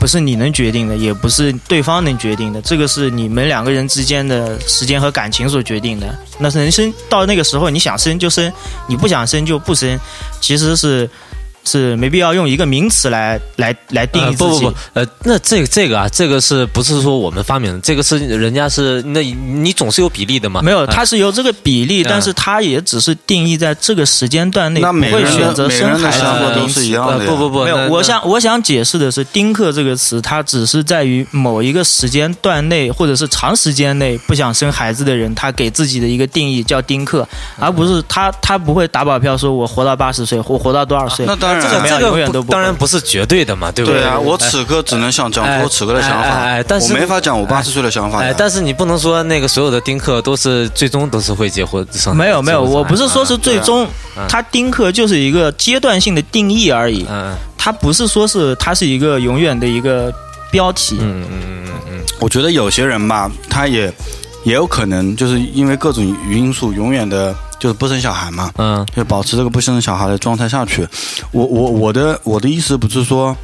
[0.00, 6.18] 不是你能决定的，也不是对方能决定的，这个是你们两个人之间的时间和感情所决定的。
[6.38, 8.50] 那人生到那个时候，你想生就生，
[8.88, 10.00] 你不想生就不生，
[10.40, 11.08] 其实是。
[11.64, 14.44] 是没必要用一个名词来来来定义自己。
[14.44, 17.80] 呃不不不，呃，那这个这个啊，这个是不是说我们发明的？
[17.80, 20.60] 这个是人家是那你总是有比例的嘛？
[20.62, 26.80] 没有，呃它是有这个比例，嗯但是它也只是定义在这个时间段内，不那每个人会选择的每个人的生孩子的名词。
[26.80, 27.18] 是一样的。
[27.18, 37.26] 呃不不不，没有，我想我想解释的是“丁克”这个词，它只是在于某一个时间段内，或者是长时间内不想生孩子的人，他给自己的一个定义叫丁克，
[37.58, 41.26] 而不是他他不会打保票说我活到八十岁，我活到多少岁。
[41.26, 52.18] 那当然这个这个永远都不当然不是绝对的嘛，对不对啊，我哎此刻只能想讲出哎我此刻的想哎哎法哎，但是我没法讲我八十岁的想法呀。，哎但是你不能说那个所有的丁克都是最终都是会结婚生子。
[52.18, 53.86] 没有没有，我不是说是最终
[54.16, 60.10] 嗯，他丁克就是一个阶段性的定义而已，嗯它不是说是它是一个永远的一个
[60.50, 60.96] 标题。
[61.00, 63.92] 嗯嗯嗯嗯嗯我觉得有些人吧，他也
[64.44, 70.88] 也有可能就是因为各种因素，永远的就是不生小孩嘛，嗯就保持这个不生小孩的状态下去。
[71.30, 73.36] 我我我的我的意思不是说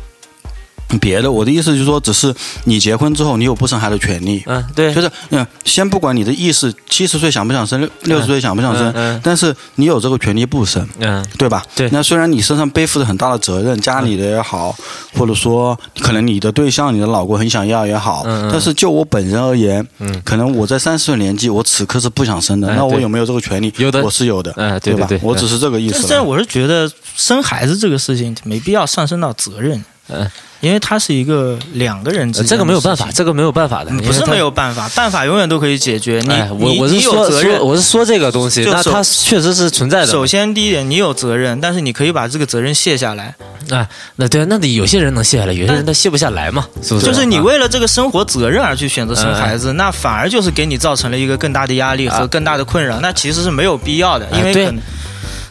[1.01, 4.43] 别的，我的意思就是说，只是你结婚之后，你有不生孩子的权利。
[4.47, 11.65] 嗯，对，就是嗯，先不管你的意思，七十岁想不想生，六六十岁想不想生，嗯但是你有这个权利不生，嗯对吧？
[11.75, 11.89] 对。
[11.91, 14.75] 那虽然你身上背负着很大的责任，家里的也好，
[15.15, 18.51] 或者说可能你的对象、你的老公很想要也好，嗯嗯。
[18.53, 20.23] 但是就我本人而言，嗯。
[20.25, 23.73] 可能我在三十岁年纪，我此刻是不想生的，那我有没有这个权利？
[23.79, 24.03] 有的。
[24.03, 25.07] 我是有的，嗯对吧？
[25.09, 26.07] 对对我只是这个意思。
[26.09, 36.21] 但是我是觉得生孩子这个事情没必要上升到责任，嗯，因为它是一个两个人之间这个没有办法，这个没有办法的，嗯不是没有办法，办法永远都可以解决。
[36.25, 40.07] 你、哎，我你我是你有说责任说，我是说这个东西，那它确实是存在的。
[40.07, 43.35] 首先第一点，你有责任，但是你可以把这个责任卸下来。
[43.71, 47.07] 哎，那对，那得有些人能卸下来，有些人他卸不下来嘛，是不是？
[47.07, 54.75] 就是你啊为了这个生活责任而去选择生孩嗯子，那反而就是给你造成了一个更大的压力和啊更大的困扰，那其实是没有必要的，因为。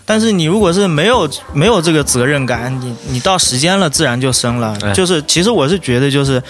[0.06, 4.78] 但是你如果是没有没有这个责任感，你你到时间了自然就生了。
[4.84, 6.42] 哎就是其实我是觉得就是，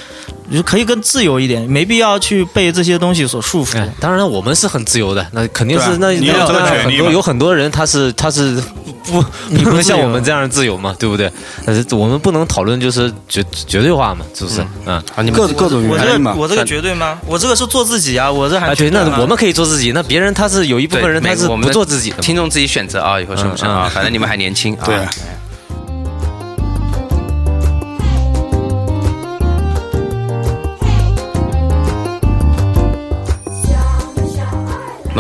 [0.52, 3.78] 就可以更自由一点，没必要去被这些东西所束缚。
[3.78, 8.62] 哎，当然我们是很自由的，那肯定是啊那有很多有很多人他是他是
[9.06, 11.32] 不 你不能像我们这样自由嘛，对不对？
[11.66, 14.66] 但是我们不能讨论就是绝绝对化嘛，是不是？
[14.86, 16.34] 嗯，啊，你们各各种我这原因嘛。
[16.38, 17.20] 我这个绝对吗？
[17.26, 22.18] 我这个是做自己啊，我这还啊，对，那我们可以做自己，那别人他是有一部分人他是不做自己的。
[22.18, 24.84] 听众自己选择啊，以后是不是啊嗯，反正你们还年轻啊。
[24.86, 24.98] 对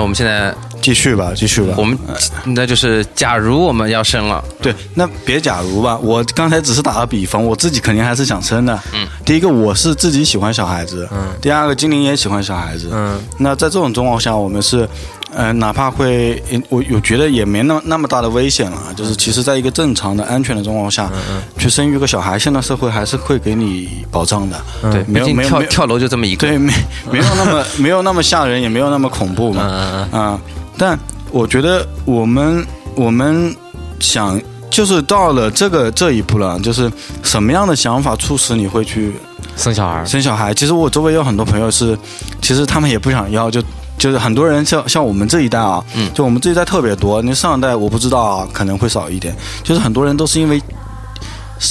[0.05, 1.73] 我们现在继续吧，继续吧。
[1.79, 1.97] 我们
[2.45, 8.79] 那就是，假如我们要生了，对，那别假如吧，我刚才只是打个比方，我自己肯定还是想生的。
[8.93, 14.87] 嗯，第一个我是自己喜欢小孩子，嗯，第二个精灵也喜欢小孩子，嗯，那在这种状况下，我们是，
[15.35, 21.11] 呃，哪怕会，我我觉得也没那那么大的危险了，就是其实在一个正常的、安全的状况下，
[21.57, 26.71] 去生育个小孩，现在社会还是会给你保障的，对，没有没有没有跳跳楼就这么一个，对，没
[27.11, 29.63] 没有那么没有那么吓人，也没有那么恐怖嘛。
[29.65, 30.39] 嗯嗯啊、
[30.77, 30.97] 但
[31.31, 33.53] 我觉得我们我们
[33.99, 36.89] 想就是到了这个这一步了，就是
[37.23, 40.53] 什么样的想法促使你会去嗯，生小孩，生小孩？
[40.53, 41.97] 其实我周围有很多朋友是，
[42.41, 43.61] 其实他们也不想要，就
[43.97, 50.61] 就是很多人像像我们这一代啊，嗯就我们这一代特别多，那上一代我不知道啊，可能会少一点，就是很多人都是因为。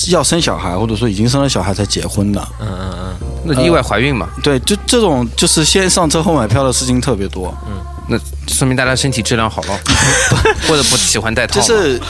[0.09, 7.55] 要生小孩，或者说已经生了小孩才结婚的，嗯嗯嗯，那意外怀孕嘛，对，就这种就是先上车后买票的事情特别多。
[7.67, 7.75] 嗯
[8.09, 9.79] 那说明大家身体质量好了，
[10.67, 11.61] 或者不喜欢戴套。
[11.61, 12.01] 就是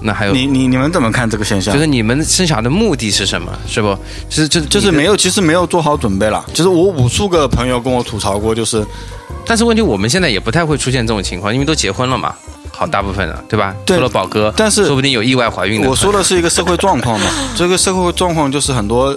[0.00, 1.72] 那还有你你你们怎么看这个现象？
[1.74, 3.52] 就是你们生小孩的目的是什么？
[3.68, 3.88] 是不？
[4.30, 6.42] 就是就就是没有，其实没有做好准备了。
[6.54, 8.84] 就是我无数个朋友跟我吐槽过，就是
[9.46, 12.34] 但是问题我们现在也不太会出现这种情况，因为都结婚了嘛，
[12.72, 13.74] 好大部分的，对吧？
[13.84, 15.88] 对除了宝哥，但是说不定有意外怀孕的。
[15.88, 17.26] 我说的是一个社会状况嘛。
[17.56, 19.16] 这个社会状况就是很多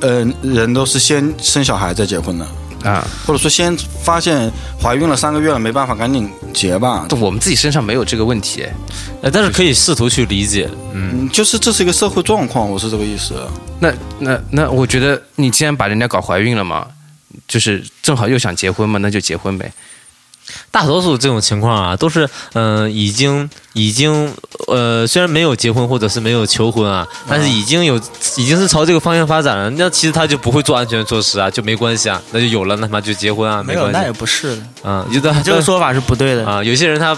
[0.00, 2.46] 呃人都是先生小孩再结婚的，
[2.84, 7.06] 啊，或者说先发现怀孕了三个月了没办法，赶紧结吧。
[7.20, 8.74] 我们自己身上没有这个问题，哎
[9.22, 13.34] 呃但是可以试图去理解，嗯，嗯，就是这是一个社会状况，我是这个意思。
[13.78, 16.86] 那那那，我觉得你既然把人家搞怀孕了嘛，
[17.48, 19.72] 就是正好又想结婚嘛，那就结婚呗。
[20.72, 24.34] 大多数这种情况啊，都是嗯、呃已经已经
[24.66, 27.96] 呃，虽然没有结婚或者是没有求婚啊，但是已经有
[28.36, 29.70] 已经是朝这个方向发展了。
[29.70, 35.06] 那其实他就不会做安全措施啊，就没关系啊，那就有了，那他妈就结婚啊，没有，那也不是的，啊。
[35.10, 36.44] 有的这个说法是不对的。
[36.44, 37.16] 啊，有些人他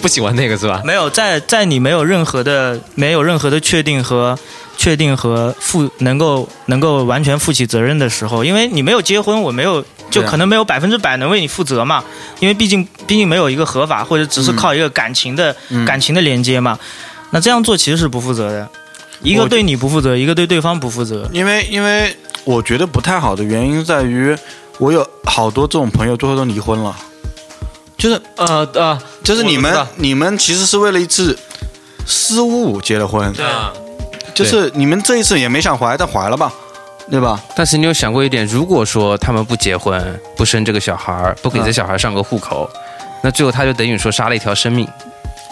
[0.00, 0.80] 不喜欢那个是吧？
[0.84, 4.36] 没有在在你没有任何的没有任何的确定和
[4.76, 12.04] 确定和负能够能够完全负起责任的时候，因为你没有结婚，我没有就可能没有百分之百能为你负责嘛，
[12.40, 15.84] 因为毕竟毕竟没有一个合法或者只是靠一个感情的、嗯。
[15.84, 16.78] 感情的连接嘛，
[17.30, 18.68] 那这样做其实是不负责的，
[19.22, 21.28] 一个对你不负责，一个对对方不负责。
[21.32, 24.36] 因为因为我觉得不太好的原因在于，
[24.78, 26.94] 我有好多这种朋友最后都离婚了，
[27.96, 31.38] 就是呃呃，就是你们你们其实是为了一次
[32.06, 33.44] 失误结的婚，对。
[33.44, 33.72] 啊，
[34.34, 36.52] 就是你们这一次也没想怀，但怀了吧，
[37.10, 37.40] 对吧？
[37.54, 42.68] 但是你有想过一点，如果说他们不结婚，不生这个小孩儿，不给这小孩上个户口，
[43.22, 44.88] 那最后他就等于说杀了一条生命。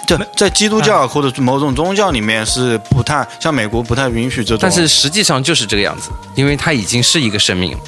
[0.04, 7.78] 这在基督教或者某种宗教里面是不太像美国不太允许这种，但是实际上就是这个样子，因为他已经是一个生命了。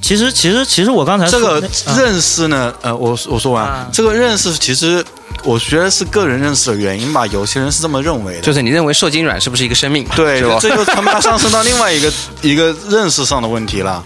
[0.00, 5.04] 其实其实其实我刚才这个说的啊认识呢，呃，我我说完，啊这个认识其实
[5.44, 10.04] 我觉得是个人认识的原因吧，有些人是这么认为的，就是你认为受精卵是不是一个生命？
[10.16, 14.02] 对这就他妈上升到另外一个 一个认识上的问题了，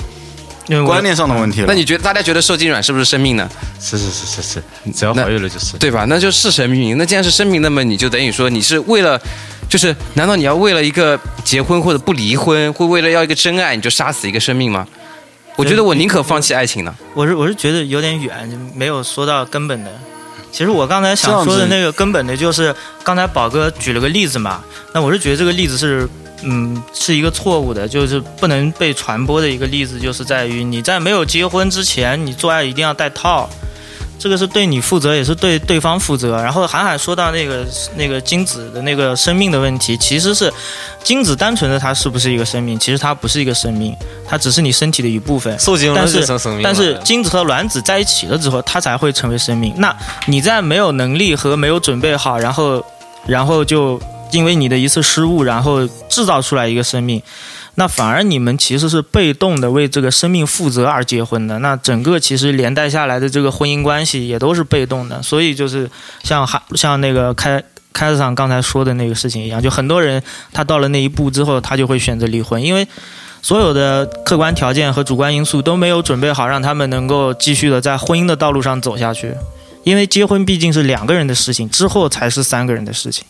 [0.67, 1.67] 因为观念上的问题了。
[1.69, 3.49] 那你觉得大家觉得受精卵是不是生命呢？
[3.81, 5.77] 是是是是是，只要怀孕了就是。
[5.79, 6.05] 对吧？
[6.09, 6.99] 那就是生命。
[6.99, 9.21] 那既然是生命，那么你就等于说你是为了，
[9.69, 14.87] 就是难道你要为了一个结婚或者不离婚，会为了要一个真爱，你就杀死一个生命吗？
[15.57, 16.95] 我觉得我宁可放弃爱情呢。
[17.15, 19.91] 我是我是觉得有点远，就没有说到根本的。
[20.51, 24.63] 其实我刚才想说的那个根本的，就是刚才宝哥举了个例子嘛。
[24.93, 26.09] 那我是觉得这个例子是，
[26.43, 33.51] 嗯，是一个错误的，就是不能被传播的一个例子，就是在于你在没有结婚之前，你做爱一定要戴套。
[34.19, 36.41] 这个是对你负责，也是对对方负责。
[36.43, 40.51] 然后韩海说到那个那个精子的那个生命的问题，其实是
[41.03, 42.79] 精子单纯的它是不是一个生命？
[42.79, 43.95] 其实它不是一个生命，
[44.27, 45.57] 它只是你身体的一部分。
[45.61, 49.75] 受精了但是成生命了但是精子和卵子在一起了之后，它才会成为生命。
[49.77, 49.95] 那
[50.27, 52.85] 你在没有能力和没有准备好，然后
[53.27, 54.01] 然后就
[54.31, 57.23] 因为你的一次失误，然后制造出来一个生命，
[57.77, 61.59] 那反而你们其实是被动的为这个生命负责而结婚的。
[61.59, 65.23] 那整个其实连带下来的这个婚姻关系也都是被动的。
[65.23, 65.91] 所以就是
[66.23, 67.63] 像还像那个开。
[67.97, 70.21] 开始长刚才说的那个事情一样，就很多人
[70.53, 72.85] 他到了那一步之后，他就会选择离婚，因为
[73.41, 79.33] 所有的客观条件和主观因素都没有准备好，让他们能够继续的在婚姻的道路上走下去。
[79.85, 83.25] 因为结婚毕竟是两个人的事情，之后才是三个人的事情。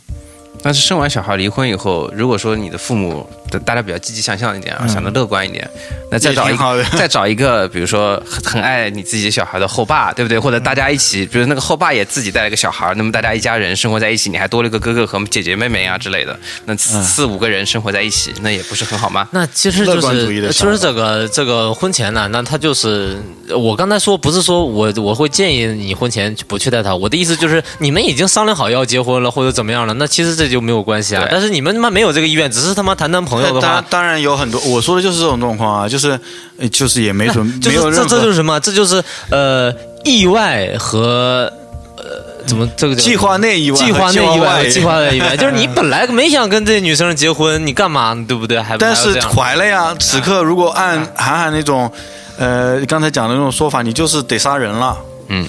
[0.62, 3.28] 但是生完小孩离婚以后，如果说你的父母
[3.64, 5.68] 大家比较积极向上一点啊，想的乐观一点，
[6.11, 10.38] 那再找一个再找一个，比如说很很爱你自己小孩的后爸，对不对？
[10.38, 19.28] 或者大家一起，比如那个后爸也自己带了个小孩，那么大家一家人生活在一起，你还多了个哥哥和姐姐妹妹啊之类的，那四四五个人生活在一起，那也不是很好吗？
[19.30, 23.16] 那其实就是就是，这个这个婚前呢，那他就是
[23.50, 31.26] 我刚才说不是说我我会建议你婚前不去带他，我的意思就是你们已经商量好要结婚了或者怎么样了，那其实这就没有关系啊。
[31.30, 36.18] 但是你们他妈没有这个意愿，只是他妈谈谈朋友的话，当当然有很多，我说的就是这种状况啊，就是
[36.59, 38.59] 呃就是也没准就是没有任何这就是什么？
[38.61, 39.73] 这就是呃
[40.05, 41.51] 意外和
[41.97, 42.05] 呃
[42.47, 48.25] 怎么这个叫计划内意外计划内意外计计划内意外， 就是你本来没想跟这女生结婚，你干嘛呢？
[48.29, 48.61] 对不对？
[48.61, 49.94] 还但是怀了呀。
[49.99, 51.90] 此刻如果按韩寒那种，
[52.38, 54.97] 呃，刚才讲的那种说法，你就是得杀人了。
[55.29, 55.47] 嗯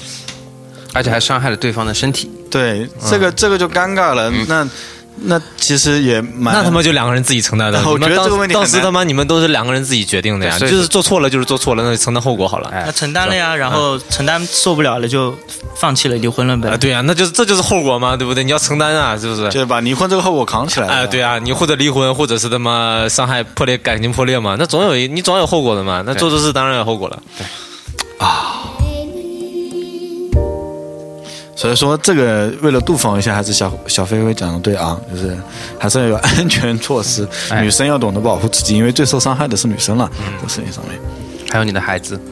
[0.94, 2.32] 而且还伤害了对方的身体。
[2.50, 4.32] 对，这个这个就尴尬了。
[4.48, 4.66] 那
[5.18, 7.80] 那其实也蛮那他妈就两个人自己承担的。
[7.90, 12.70] 我觉得这个问题当时他妈你们都是两个人自己决定的呀，就是做错了就是做错了，那就承担后果好了。
[12.70, 15.34] 哎那承担了呀，然后承担受不了了就
[15.76, 16.70] 放弃了，离婚了呗。
[16.70, 18.44] 啊，对呀、那就是这就是后果嘛，对不对？
[18.44, 19.50] 你要承担啊，是不是？
[19.50, 20.94] 就是把离婚这个后果扛起来了。
[20.94, 26.04] 哎，对啊，你或者离婚，或者是他妈伤害破裂感情破裂嘛，那总有一你总有后果的嘛。
[26.06, 27.24] 那做错事当然有后果了。
[31.66, 35.36] 所以说，这个为了杜防一下，还是小小飞飞讲的对啊，就是
[35.80, 37.64] 还是要有安全措施，哎。
[37.64, 40.26] 女生要懂得保护自己，因为最受伤害的是女生了，嗯。
[40.38, 40.96] 这个事情上面。
[41.50, 42.20] 还有你的孩子，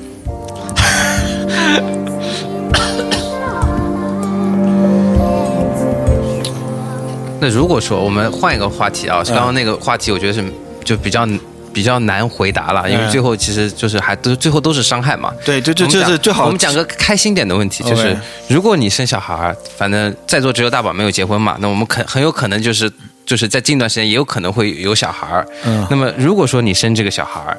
[7.40, 10.46] 那如果说我们换一个话题啊，刚刚那个话题，我觉得是
[10.84, 11.26] 就比较
[11.74, 15.34] 比较难回答了，因为嗯最后其实就是还都最后都是伤害嘛。
[15.44, 16.46] 对，就就就是最好。
[16.46, 18.16] 我们讲个开心点的问题，就是
[18.48, 22.92] 如果你生小孩，反正在座只有大宝没有结婚嘛，那我们很很有可能就是
[23.26, 25.46] 就是在近段时间也有可能会有小孩儿。
[25.66, 27.58] 嗯那么如果说你生这个小孩儿，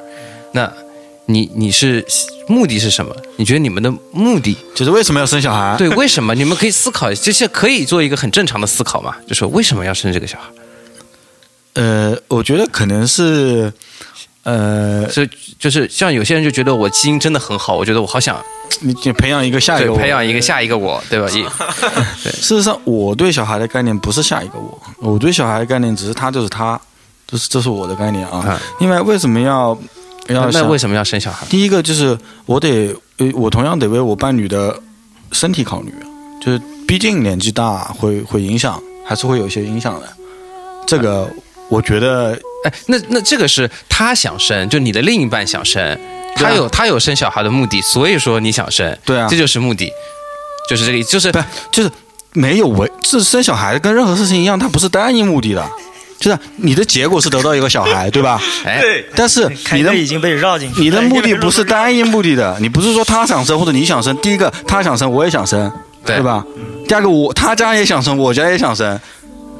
[0.53, 0.71] 那
[1.25, 2.05] 你你是
[2.47, 3.15] 目的是什么？
[3.37, 5.75] 你觉得你们的目的就是为什么要生小孩？
[5.77, 6.33] 对为什么？
[6.35, 10.45] 你们可以思考，这些可以做一个很正常的思考嘛，就是为什么要生这个小孩？
[11.75, 13.71] 呃，我觉得可能是，
[14.43, 18.43] 呃，所以就是像有些人就觉得我基因真的很好，我觉得我好想
[18.81, 21.27] 你你培养一个下一个我培养一个下一个我，对吧？
[21.29, 21.43] 也
[22.31, 26.79] 事实上，我对小孩的概念不是下一个我，我对小孩的概念只是他就是他，
[27.27, 28.61] 这是这是我的概念啊啊。
[28.79, 29.77] 另外，为什么要
[30.27, 31.45] 要那为什么要生小孩？
[31.49, 34.79] 第一个就是我得，呃，我同样得为我伴侣的
[35.31, 35.93] 身体考虑，
[36.41, 40.07] 就是毕竟年纪大会会影响，还是会有一些影响的。
[40.87, 41.27] 这个
[41.69, 45.97] 我觉得哎，那那这个是他想生，就你的另一半想生，啊
[46.35, 49.91] 他有他有生小孩的目的，所以说你想生，对啊这就是目的，
[50.69, 51.39] 就是这个意思，就是不
[51.71, 51.89] 就是
[52.33, 55.65] 没有为这生小孩跟任何事情一样，它不是单一目的的，
[56.19, 58.41] 就是你的结果是得到一个小孩， 对吧？
[58.65, 58.81] 哎，
[59.15, 64.15] 但是你的哥已经被绕进去了，你的目的不是单一目的的， 你不是说他想生或者你想生。
[64.17, 65.71] 第一个他想生，我也想生，
[66.05, 66.45] 对对吧？
[66.87, 68.99] 第二个我他家也想生，我家也想生。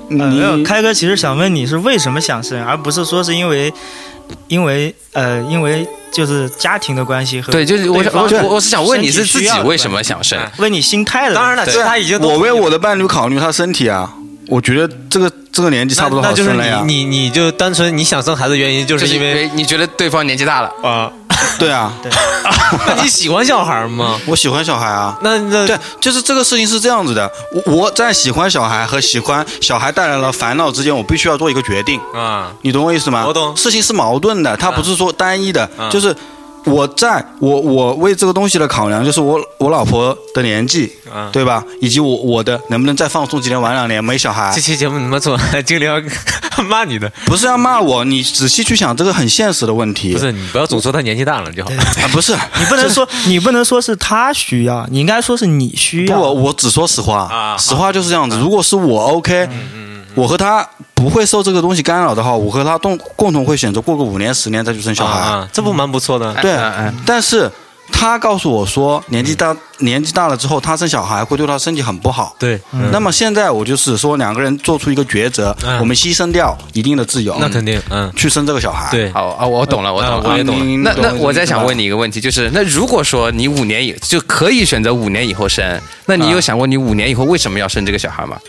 [0.09, 3.73] 呃没有，开哥其实想问你是为什么想生，而不是说是因为，
[4.47, 10.39] 因为呃，因为就是家庭的关系和对，就是我我我我是想问你是自己为什么想生？
[10.57, 11.35] 问你心态的。
[11.35, 14.13] 当然了，对其实他已经我为我的伴侣考虑他身体啊，
[14.47, 16.81] 我觉得这个这个年纪差不多好那那就是生了呀。
[16.85, 21.11] 你你你就单纯你想生孩子的原因，就就是是因为你觉得对方年纪大了，啊，
[21.57, 21.91] 对啊，
[22.87, 24.19] 那你喜欢小孩吗？
[24.27, 25.17] 我喜欢小孩啊。
[25.21, 27.29] 那那对，就是这个事情是这样子的，
[27.65, 31.99] 我我在喜欢小孩和喜欢小孩带来了烦恼之间，我必须要做一个决定。
[32.13, 33.25] 啊，你懂我意思吗？
[33.27, 36.15] 我懂事情是矛盾的，它不是说单一的，嗯就是
[36.65, 41.63] 我在我我为这个东西的考量，就是我我老婆的年纪，嗯对吧？
[41.79, 46.01] 以及我我的能不能再放松几天，玩两年没小孩这，期节目你妈做 经理要
[46.67, 50.13] 骂你的，不是要骂我，你仔细去想，这个很现实的问题。
[50.13, 51.69] 不是你不要总说他年纪大了就好。
[51.71, 56.17] 啊，不是， 你不能说你不能说是他需要，你应该说是你需，要。
[56.19, 58.37] 不我只说实话，啊实话就是这样子。
[58.39, 59.47] 如果是我 OK，
[60.15, 60.67] 我和他
[61.05, 65.19] 不会受这个东西干扰的话，我和他共共同会选择过个五年十年再去生小孩。
[65.19, 66.33] 啊，这不蛮不错的。
[66.41, 67.47] 对哎哎，但是
[67.91, 72.35] 他告诉我说，年纪大年纪大了之后，他生小孩会对他身体很不好。
[72.39, 72.59] 对，
[72.91, 88.39] 那么现在我就是说，两个人做出一个抉择，嗯我们牺牲掉一定的自由，那肯定，嗯，去生这个小孩。，对，好啊，我懂了，我懂我也懂了那那我再想问你一个问题，就是那如果说你五年以就可以选择五年以后生，那你有想过你五年以后为什么要生这个小孩吗？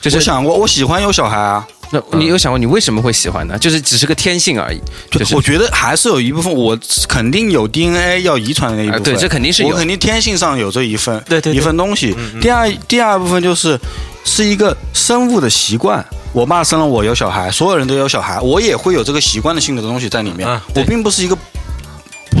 [0.00, 3.58] 就是我想过，我喜欢有小孩啊，那你有想过你为什么会喜欢呢？
[3.58, 4.80] 就是只是个天性而已。
[5.10, 6.78] 就是我觉得还是有一部分，我
[7.08, 9.00] 肯定有 DNA 要遗传的那一部分。
[9.02, 12.16] 啊对这肯定是有我肯定天性上有这一份，对对对一份东西。
[12.40, 13.78] 第二，第二部分就是
[14.24, 16.04] 是一个生物的习惯。
[16.32, 20.48] 我爸生了我有小孩，所有人都有小孩，我也会有这个习惯的性格的东西在里面。
[20.48, 21.36] 啊我并不是一个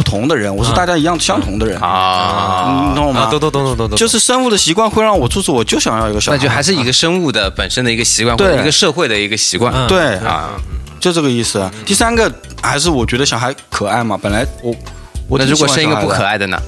[0.00, 1.78] 不同的人，我是大家一样相同的人。
[1.78, 3.20] 啊，你懂我吗？
[3.20, 9.70] 啊，懂懂懂懂懂懂，就是生物的习惯会让我就是我就想要一个小孩，那就还是一个生物的本身的一个习惯，或对者一个社会的一个习惯。
[9.74, 10.52] 嗯对啊，
[10.98, 11.70] 就这个意思。
[11.84, 12.32] 第三个
[12.62, 14.74] 还是我觉得小孩可爱嘛，本来我
[15.28, 16.58] 我如果生一个不可爱的呢？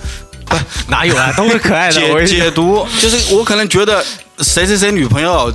[0.44, 0.56] 不
[0.92, 1.94] 哪有啊，都是可爱的。
[1.94, 4.04] 解解读就是我可能觉得
[4.40, 5.50] 谁谁谁女朋友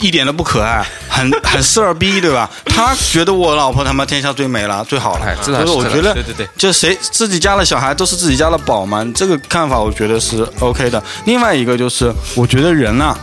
[0.00, 2.50] 一点都不可爱，很 很事儿逼，对吧？
[2.66, 5.36] 他觉得我老婆他妈天下最美了，最好了哎。
[5.42, 11.02] 这倒所以是我觉得对对对，就谁自己家的小孩都是自己家的宝嘛，这个看法我觉得是 OK 的。
[11.24, 13.16] 另外一个就是，我觉得人呐、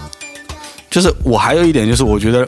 [0.90, 2.48] 就是我还有一点就是，我觉得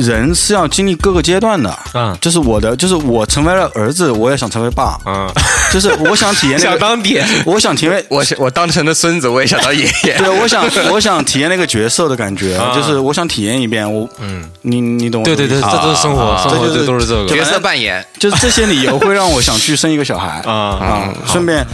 [0.00, 1.76] 人是要经历各个阶段的。
[1.94, 5.28] 嗯就是我的，就是我成为了儿子，我也想成为爸，嗯，
[5.72, 10.16] 就是我想体验那个， 当爹，我想体验我我当成了孙子，我也想当爷爷。
[10.18, 13.80] 对，我想 我想体验那个角色的感觉，啊就是我想体验一遍。
[13.90, 20.52] 我，嗯，你你懂我对对对，这都是生活，啊生活这就是都是这个角色扮演，就是这些理由会让我想去生一个小孩啊。
[20.52, 21.14] 啊。
[21.26, 21.66] 顺便，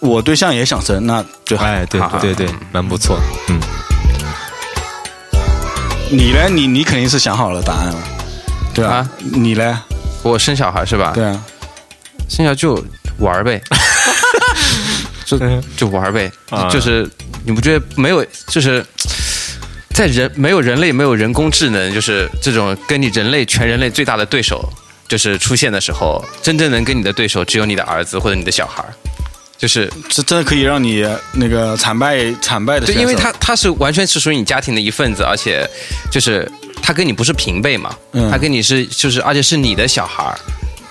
[0.00, 1.64] 我对象也想生，那最好。
[1.64, 3.18] 哎，对好对对，蛮不错。
[3.48, 3.58] 嗯，
[6.10, 6.48] 你呢？
[6.48, 8.02] 你你肯定是想好了答案了，
[8.74, 9.10] 对吧啊？
[9.18, 9.82] 你呢？
[10.22, 11.12] 我生小孩是吧？
[11.14, 11.44] 对啊，
[12.28, 12.84] 生小孩就
[13.18, 13.60] 玩儿呗，
[15.24, 15.38] 就
[15.76, 17.08] 就玩儿呗啊，就是
[17.44, 18.84] 你不觉得没有就是。
[19.94, 24.70] 在人没有人类没有人工智能，就是这种跟你人类全人类最大的对手，
[25.08, 28.92] 就是出现的时候，真正能跟你的对手只有你的儿子或者你的小孩儿，
[29.58, 35.68] 就是这真的可以让你那个惨败惨败的对，因为他他是完全是属于你家庭的一份子，而且
[36.10, 36.50] 就是
[36.82, 40.38] 他跟你不是平辈嘛，嗯他跟你是就是而且是你的小孩儿，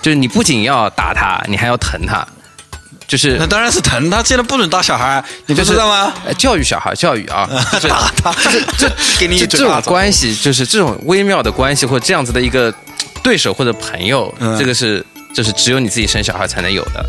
[0.02, 2.26] 就是你不仅要打他，你还要疼他，
[3.06, 6.12] 就是那当然是疼他，现在不准打小孩，你不知道吗？
[6.26, 8.34] 呃教育小孩，教育啊， 就是打他，
[8.76, 9.80] 这给你一这这种。
[9.82, 12.74] 关系，就是这种微妙的关系，或者这样子的一个
[13.22, 15.04] 对手或者朋友，嗯这个是
[15.36, 17.04] 就是只有你自己生小孩才能有的，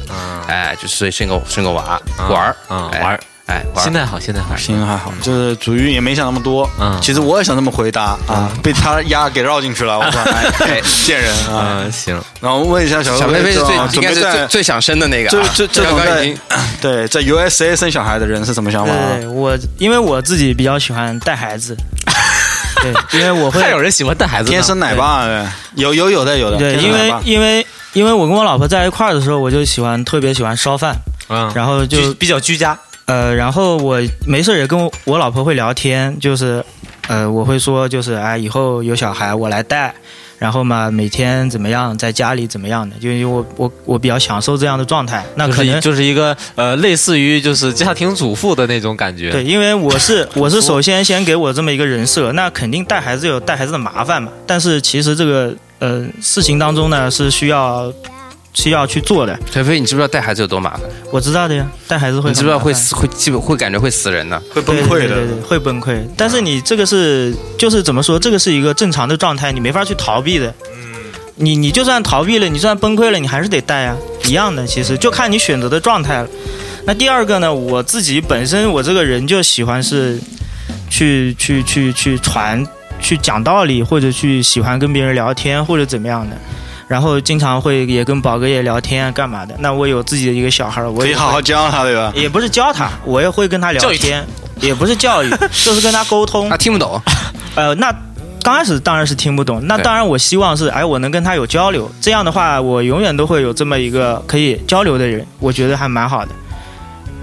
[0.49, 1.97] 哎，就是所以生个生个娃
[2.29, 4.53] 玩儿哎啊玩儿，哎玩儿心态好，心态好。
[4.57, 6.69] 行还好，就是主于也没想那么多。
[6.77, 9.97] 嗯其实我也想这么回答啊，被他丫给绕进去了。
[9.97, 11.79] 我说，哎，哎贱人啊！
[11.85, 16.37] 嗯，行，然后问一下小小飞飞飞是最准应该是最最想生的那个就，这这这种在刚刚已经
[16.81, 19.15] 对在 USA 生小孩的人是什么想法啊？
[19.15, 21.77] 对对，我因为我自己比较喜欢带孩子，
[22.83, 30.95] 对，因为我会还有人喜欢带孩子，天生奶爸，对有有有的有的，对，因为因为因为我跟我老婆在一块儿的时候，我就喜欢特别喜欢烧饭，
[31.29, 32.77] 嗯，然后就比较居家。
[33.05, 36.63] 呃，然后我没事儿也跟我我老婆会聊天，就是
[37.07, 39.95] 呃，我会说就是哎，以后有小孩我来带，
[40.37, 45.79] 然后嘛每天怎么样，在家里怎么样的，就因为我我我比较享受这样的状态，那可能。
[45.79, 49.31] 就是就是一个呃，类似于就是家庭主妇的那种感觉。
[49.31, 54.29] 对，因为我是我是首先先给我这么一个人设，那肯定带孩子有带孩子的麻烦嘛。
[54.45, 57.91] 但是其实这个呃事情当中呢是需要
[58.53, 60.81] 需要去做的，小飞，你知不知道带孩子有多麻烦？
[61.11, 64.41] 我知道的呀，带孩子会你知不知道会死会基本会感觉会死人的？
[64.53, 65.25] 会崩溃的对对对。
[65.27, 65.99] 对会崩溃。
[66.17, 70.53] 但是你这个是就是怎么说，这个是一个正常的状态，你没法去逃避的。
[71.39, 74.65] 你你就算逃避了，你就算崩溃了，你还是得带啊，一样的。
[74.65, 76.27] 其实就看你选择的状态了。
[76.85, 80.19] 那第二个呢，我自己本身我这个人就喜欢是
[80.89, 82.65] 去去去去传、
[82.99, 86.35] 去讲道理，或者去喜欢跟别人聊天或者怎么样的。
[86.87, 89.53] 然后经常会也跟宝哥也聊天啊，干嘛的？
[89.59, 92.13] 那我有自己的一个小孩，我也可以好好教他，对吧？
[92.15, 94.25] 也不是教他，我也会跟他聊天，
[94.61, 96.55] 也不是教育，就是跟他沟通他。
[96.57, 97.01] 听不懂，
[97.55, 97.93] 呃，那
[98.41, 106.31] 刚开始当然是听不懂，那当然我希望是，哎，我能跟他有交流，这样的话，我永远都会有这么一个可以交流的人，我觉得还蛮好的。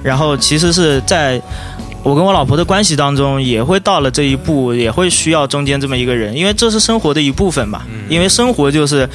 [0.03, 1.41] 然后其实是在
[2.05, 7.81] 我跟我老婆的关系当中，也会到了这一步，也会需要中间这么一个人，因为这是生活的一部分嘛。
[8.11, 9.09] 因为生活就是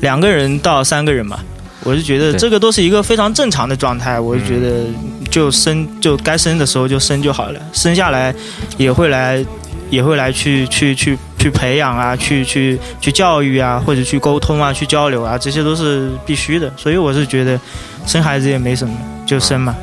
[0.00, 1.40] 两个人到三个人嘛，
[1.82, 4.20] 我就觉得这个都是一个非常正常的状态。
[4.20, 4.84] 我就觉得
[5.28, 8.32] 就生就该生的时候就生就好了，生下来
[8.76, 9.44] 也会来
[9.90, 16.72] 也会来去去去去培养啊，去去去教育啊，或者去沟通啊，去交流啊，这些都是必须的。
[16.76, 17.58] 所以我是觉得
[18.06, 18.94] 生孩子也没什么，
[19.26, 19.74] 就生嘛。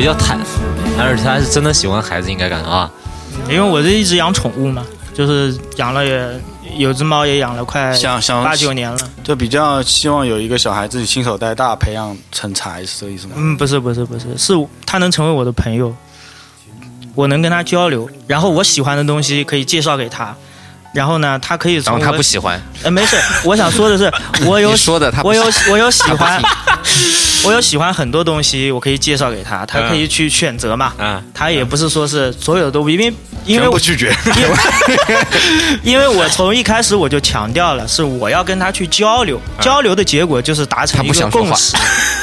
[0.00, 0.38] 比较坦，
[0.98, 2.90] 而且他是真的喜欢孩子，应该感觉啊。
[3.50, 4.82] 因为我是一直养宠物嘛，
[5.12, 6.40] 就是养了也
[6.78, 8.98] 有只猫也养了快想想八九年了。
[9.22, 13.34] 就比较希望有一个小孩自己亲手带大，培养成才，是这个意思吗？
[13.36, 14.54] 嗯，不是不是不是，是
[14.86, 15.94] 他能成为我的朋友，
[17.14, 20.34] 我能跟他交流，然后我喜欢的东西可以介绍给他，
[20.94, 24.10] 然后呢，他可以然后他不喜欢，呃，没事，我想说的是，
[24.46, 26.40] 我有 说的他我有我有喜欢，
[27.44, 30.92] 我有喜欢很多东西，我可以介绍给他，他可以去选择嘛。
[30.98, 33.12] 啊，他也不是说是所有的都因为
[33.46, 34.14] 因为全部拒绝。
[35.82, 41.76] 因为我从一开始我就强调了，是我要跟他去交流，交流的结果就是达成一个共识。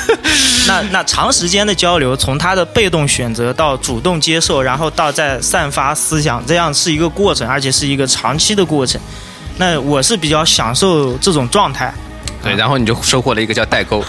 [0.67, 8.99] 那那长时间的交流，从他的被动选择到主动接受，然后到再散发思想，这样是一个过程，而且是一个长期的过程。
[9.57, 11.91] 那我是比较享受这种状态，
[12.43, 14.03] 对，然后你就收获了一个叫代沟，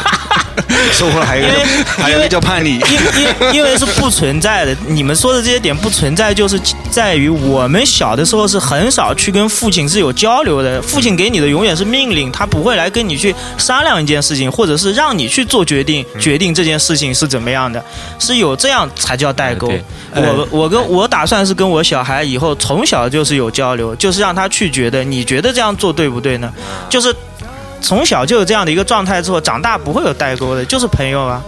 [0.92, 2.78] 收获了还有一个因为还有一个叫叛逆。
[2.78, 4.76] 因因因为是不存在的。
[4.86, 10.80] 你们说的这些点不存在，就是在于我们小的时候是很少去跟父亲是有交流的。
[10.82, 17.82] 父亲给你的永远是命令，他不会来跟你去商量一件事情，或者是让你去做决定，决定这件事情是怎么样的，
[18.18, 19.72] 是有这样才叫代沟。
[20.14, 26.52] 我我跟我打算是跟我小孩以后从小就是有交流，就是让他去觉得你觉得这样做对不对呢？
[26.88, 27.14] 就是。
[27.84, 31.42] 从小就有这样的一个状态之后，长大不会有代沟的，就是朋友啊。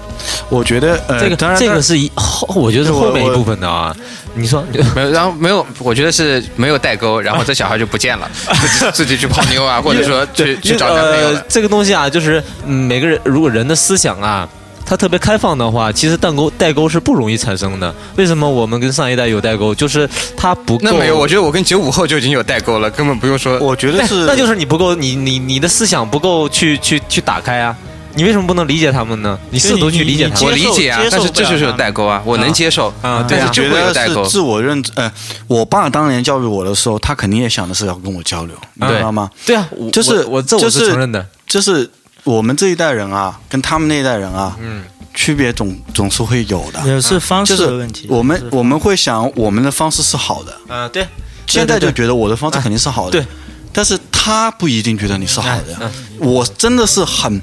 [0.48, 3.94] 我觉得呃，这个当然这个是一后，我觉得是后面一部分的啊。
[4.34, 4.62] 你说，
[4.94, 11.28] 没有，然后没有，我觉得是没有代沟，然后这小孩就不见了，自 己自己去泡妞啊，或者说去去找男朋友，。
[11.28, 14.46] 呃这个东西啊，就是嗯每个人如果人的思想啊，
[14.86, 17.92] 他特别开放的话，其实代沟代沟是不容易产生的。
[18.14, 19.74] 为什么我们跟上一代有代沟？
[19.74, 20.80] 就是他不够。
[20.82, 23.58] 那没有，我觉得我跟九五后就已经有代沟了，根本不用说。
[23.58, 27.76] 我觉得是，那就是你不够，你你你的思想不够去去去打开啊。
[28.14, 29.38] 你为什么不能理解他们呢？
[29.50, 30.44] 你试图去理解他们。
[30.44, 34.30] 我理解啊但是这就是有代沟啊，我能接受啊对啊就觉得会有代沟是。
[34.30, 34.90] 自我认知。
[34.94, 35.12] 呃，
[35.46, 39.28] 我爸当年教育我的时候，他肯定也想的是要跟我交流，你知道吗？
[39.44, 41.26] 对啊，我就是我我这我就是是承认的。
[41.46, 41.90] 就是
[42.26, 44.82] 我们这一代人啊，跟他们那一代人啊，嗯，
[45.14, 46.82] 区别总总是会有的。
[46.84, 48.08] 也是方式的问题。
[48.10, 51.06] 我们我们会想我们的方式是好的，啊，对，
[51.46, 53.26] 现在就觉得我的方式肯定是好的，对。
[53.72, 55.76] 但是他不一定觉得你是好的。
[55.80, 57.40] 嗯我真的是很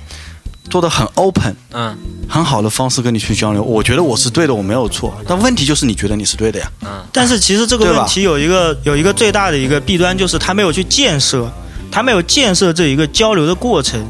[0.68, 1.96] 做的很 open，嗯
[2.28, 5.14] 很好的方式跟你去交流，我觉得我是对的，我没有错。
[5.26, 6.70] 但问题就是你觉得你是对的呀？
[6.82, 11.50] 嗯，但是其实这个问题有一个有一个最大的一个弊端，就是他没有去建设，
[11.92, 14.04] 他没有建设这一个交流的过程，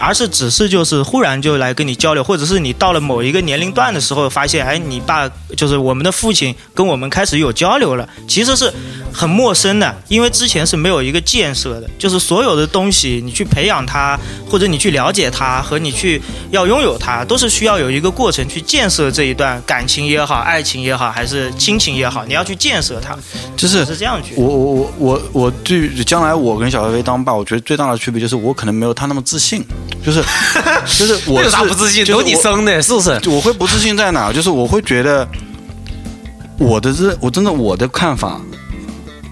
[0.00, 8.72] 而是只是就是忽然就来跟你交流，或者是你到了某一个年龄段的时候，发现哎，你爸就是我们的父亲跟我们开始有交流了，其实是
[9.12, 16.20] 很陌生的，因为之前是没有一个建设的，就是所有的东西你去培养它，或者你去了解它，和你去
[16.50, 23.14] 要拥有它，都是需要有一个过程去建设这一段感情也好，爱情也好，还是亲情也好，你要去建设它，
[23.54, 24.34] 就是是这样去。
[24.36, 29.64] 我我我我我对将来我跟小飞飞当爸，我觉得最大的区别就是我可能没有他那么自信，
[30.04, 30.22] 就是
[30.98, 32.04] 就是我有啥不自信？
[32.04, 33.20] 就是都你生的，是不是？
[33.28, 34.32] 我会不自信在哪？
[34.32, 35.28] 就是我会觉得
[36.58, 38.40] 我的这我真的我的看法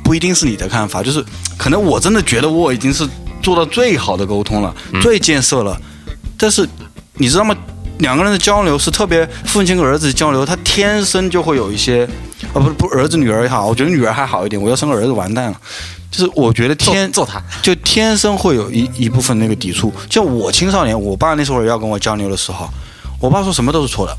[0.03, 1.25] 不一定是你的看法，就是
[1.57, 3.07] 可能我真的觉得我已经是
[3.43, 5.79] 做到最好的沟通了，最建设了，
[6.37, 6.69] 但是
[7.15, 7.57] 你知道吗？
[7.99, 12.09] 两个人的交流是特别父亲跟儿子交流，他天生就会有一些，
[12.55, 15.61] 啊不不儿子女儿也好，我觉得女儿还好一点，我要生个儿子完蛋了。
[16.11, 19.93] 就是我觉得天揍他，就天生会有一一部分那个抵触。
[20.09, 22.69] 就我青少年，我爸那时候要跟我交流的时候，
[23.21, 24.17] 我爸说什么都是错的，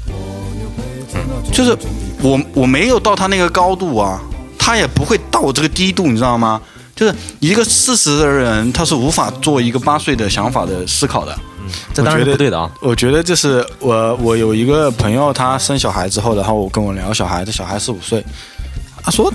[1.51, 1.75] 就是
[2.21, 4.21] 我我没有到他那个高度啊，
[4.57, 6.61] 他也不会到我这个低度，你知道吗？
[6.95, 11.33] 就是一个四十的人，他是无法做一个八岁的想法的思考的。
[11.93, 12.69] 这当然不对的啊。
[12.81, 18.21] 我觉得这是我我有一个朋友，他生小孩之后，然后我跟我聊小孩，这小孩四五岁，
[19.01, 19.31] 他说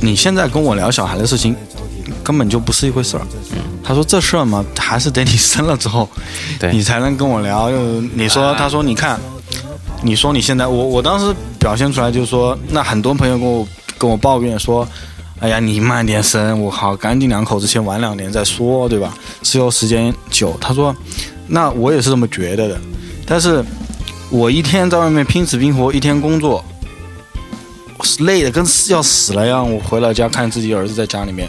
[0.00, 1.54] 你现在跟我聊小孩的事情，
[2.22, 3.26] 根本就不是一回事儿。
[3.82, 6.08] 他说这事儿嘛，还是得你生了之后，
[6.72, 7.70] 你才能跟我聊。
[7.70, 9.20] 就你说，他说你看，
[10.02, 13.66] 你说你现在，我我当时表现出来就是说，那很多朋友跟我
[13.98, 14.86] 跟我抱怨说。
[15.40, 19.12] 哎呀，你慢点生，我好，赶紧两口子先玩两年再说，对吧？
[19.42, 20.56] 持有时间久。
[20.58, 20.94] 他说，
[21.48, 22.80] 那我也是这么觉得的，
[23.26, 23.62] 但是
[24.30, 26.64] 我一天在外面拼死拼活，一天工作，
[28.20, 29.70] 累的跟要死了一样。
[29.70, 31.46] 我回老家看自己儿子在家里面，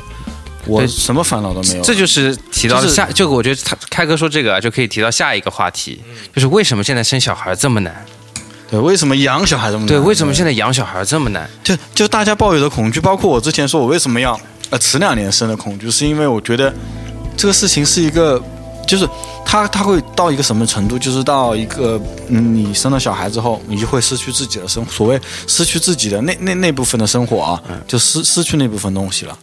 [0.68, 1.84] 我什么烦恼都没有。
[1.84, 6.01] 这就是提到下就我觉得他开哥说这个啊就可以提到下一个话题，
[6.34, 7.93] 就是为什么现在生小孩这么难？
[8.70, 9.88] 对，为什么养小孩这么难？
[9.88, 11.47] 对，为什么现在养小孩这么难？
[11.63, 14.39] 就就大家抱有的恐惧，包括我之前说我为什么要
[14.72, 16.74] 呃迟两年生的恐惧，是因为我觉得
[17.38, 18.41] 这个事情是一个，
[18.86, 19.07] 就是
[19.45, 29.38] 他他会到一个什么程度，就是到一个嗯，你生了小孩之后，你就会失去自己的生，所谓失去自己的那那那部分的生活啊，就失失去那部分东西了，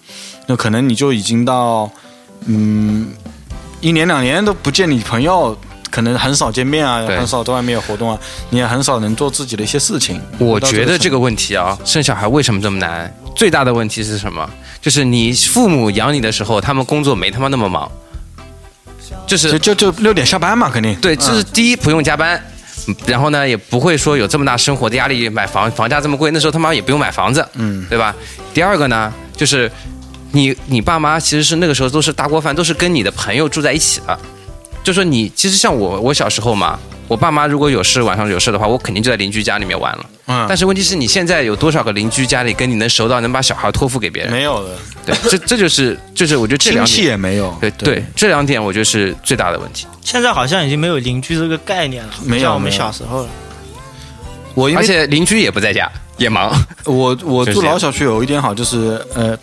[0.46, 1.90] 那可能你就已经到
[2.46, 3.12] 嗯
[3.80, 5.56] 一年两年都不见你朋友。
[5.90, 8.18] 可能很少见面啊，对很少在外面有活动啊，
[8.48, 10.18] 你也很少能做自己的一些事情。
[10.38, 13.14] 我觉得这个个问题啊，生小孩为什么这么难？
[13.36, 14.48] 最大的问题是什么？
[14.80, 17.92] 就是你父母养你的时候，他们工作没他妈那么忙，
[19.32, 20.94] 就是就就就六点下班嘛，肯定。
[20.96, 22.36] 对，这是第一，不用加班。
[22.36, 28.12] 嗯然后呢，也不会说有这么大生活的压力，买房房价这么贵，那时候他妈也不用买房子，嗯，对吧？
[28.52, 29.70] 第二个呢，就是
[30.32, 34.18] 你你爸妈其实是那个时候都是大锅饭，都是跟你的朋友住在一起的。
[34.82, 36.78] 就说你其实像我，我小时候嘛，
[37.08, 40.06] 我爸妈如果有事晚上有事的话，我肯定就在邻居家里面玩了。
[40.26, 44.32] 嗯，但是问题是你现在有多少个邻居家里跟你能熟到能把小孩托付给别人？
[44.32, 44.76] 没有的，
[45.06, 47.56] 对，这这就是就是我觉得这两点，也没有。
[47.60, 49.86] 对对，这两点我觉得是最大的问题。
[50.02, 53.28] 现在好像已经没有邻居这个概念了，没有像我们小时候了。
[54.54, 56.52] 我因为而且邻居也不在家，也忙。
[56.84, 59.36] 我我住老小区有一点好，就是呃，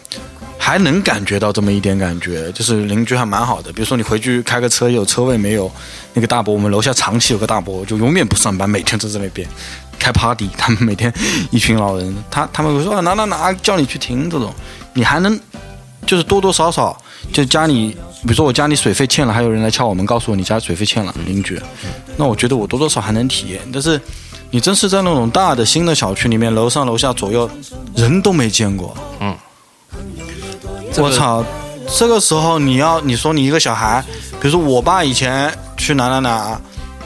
[0.70, 3.74] 还能感觉到这么一点感觉，就是邻居还蛮好的。
[3.74, 5.72] 比如说你回去开个车，有车位没有？
[6.13, 9.47] 那个大伯，我们楼下长期有个大伯，就永远不上班，每天都在那边
[9.97, 10.47] 开 party。
[10.55, 11.11] 他们每天
[11.49, 14.53] 一群老人，他他们会说啊哪哪哪叫你去停这种，
[14.93, 15.39] 你还能
[16.05, 16.95] 就是多多少少
[17.34, 21.59] 就家里，比如说我家里水费欠了，还有人来敲我门告诉我你家水费欠了，邻居，
[22.15, 23.99] 那我觉得我多多少还能体验，但是。
[24.51, 27.47] 你真是在那种大的新的小区里面，楼上楼下左右
[27.95, 28.97] 人都没见过。
[29.20, 29.38] 嗯，
[30.99, 31.43] 我操！
[31.97, 34.03] 这个时候你要你说你一个小孩，
[34.39, 36.59] 比如说我爸以前去哪哪哪，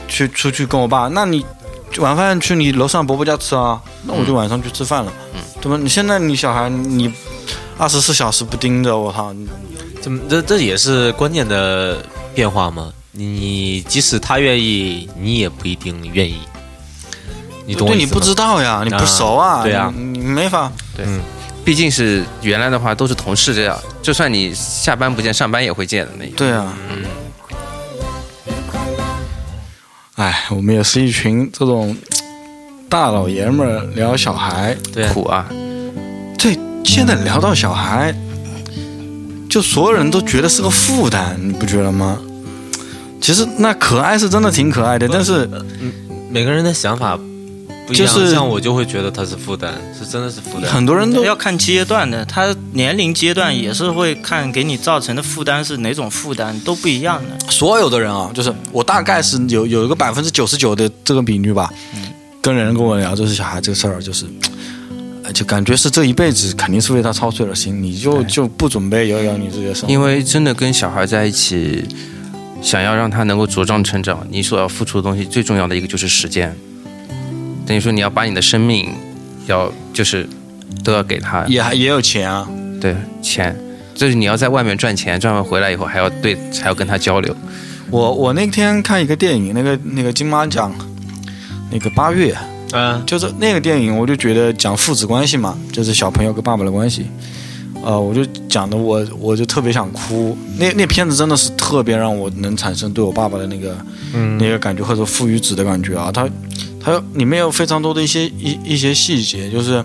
[0.08, 1.44] 去出去跟我爸，那你
[1.98, 5.78] 晚饭去你楼上伯伯家吃啊，那我就晚上去吃饭了，嗯对吧？
[5.80, 7.10] 你现在你小孩你
[7.78, 9.34] 二十四小时不盯着，我操！
[10.02, 12.92] 怎么这这也是观念的变化吗？
[13.12, 16.36] 你即使他愿意，你也不一定愿意。
[17.64, 20.70] 你懂吗对你不知道呀，你不熟啊，对啊你你没法。
[21.64, 26.34] 毕竟是原来的话都是同事这样，就算你下班不见，上班也会见的那种。
[26.36, 27.04] 对啊，嗯
[30.16, 31.96] 哎，我们也是一群这种
[32.88, 35.46] 大老爷们儿聊小孩，对苦啊，
[36.38, 38.14] 对，现在聊到小孩，
[39.50, 42.18] 就所有人都觉得是个负担，你不觉得吗？
[43.20, 45.48] 其实那可爱是真的挺可爱的，但是
[46.30, 47.18] 每个人的想法
[47.86, 50.70] 不一样，就是像我就会觉得他是负担，是真的是负担。
[50.70, 57.50] 很多人都要看阶段的，他年龄阶段也是会看给你造成的负担是哪种负担，都不一样的。
[57.50, 61.72] 所有的人啊，就是我大概是有有一个百分之九十九的这个比率吧，
[62.40, 64.26] 跟人跟我聊就是小孩这个事儿，就是。
[65.26, 71.82] 呃就感觉是这一辈子肯定是为他操碎了心，你就就不准备有有你自己的生活，因为真的跟小孩在一起，
[72.60, 76.54] 想要让他能够茁壮成长，你所要付出的东西最重要的一个就是时间。
[77.66, 78.90] 等于说你要把你的生命，
[79.46, 80.28] 要就是
[80.82, 82.48] 都要给他，也还也有钱啊，
[82.80, 83.56] 对钱，
[83.94, 87.34] 就是你要在外面赚钱，赚完回来以后还要对还要跟他交流。
[87.90, 90.74] 我我那天看一个电影，那个那个金马奖，
[91.70, 92.36] 那个八月，
[92.72, 97.06] 嗯，就是那个电影，我就觉得讲父子关系嘛，就是小朋友跟爸爸的关系，
[97.84, 100.36] 呃，我就讲的我我就特别想哭。
[100.58, 103.76] 那那片子真的是特别让我能产生对我爸爸的那个、
[104.12, 106.10] 嗯那个感觉，或者父与子的感觉啊。
[106.12, 106.28] 他
[106.84, 109.82] 还有里面有非常多的一些一一些细节，就是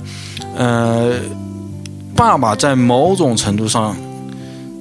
[0.57, 1.13] 呃，
[2.13, 3.95] 爸爸在某种程度上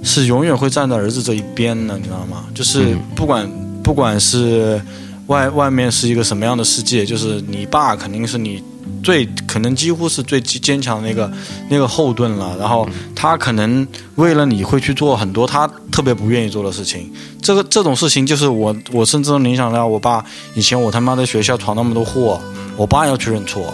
[0.02, 2.46] 是永远会站在儿子这一边的，你知道吗？
[2.52, 3.48] 就是不管、
[3.84, 4.82] 不管是
[5.28, 8.60] 外外面是一个什么样的世界，就是你爸肯定是你
[9.02, 11.30] 最可能几乎是最坚强的那个
[11.68, 12.56] 那个后盾了。
[12.58, 13.86] 然后他可能
[14.16, 17.10] 为了你会去做很多他特别不愿意做的事情。
[17.40, 20.24] 这个这种事情就是我我甚至能联想到我爸
[20.54, 22.40] 以前我他妈在学校闯那么多祸，
[22.76, 23.72] 我爸要去认错。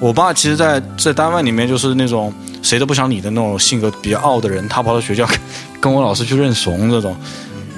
[0.00, 2.32] 我爸其实在，在单位里面就是那种
[2.62, 5.38] 谁都不想理的那种性格比较傲的人，他跑到学校跟
[5.80, 7.16] 跟我老师去认怂这种，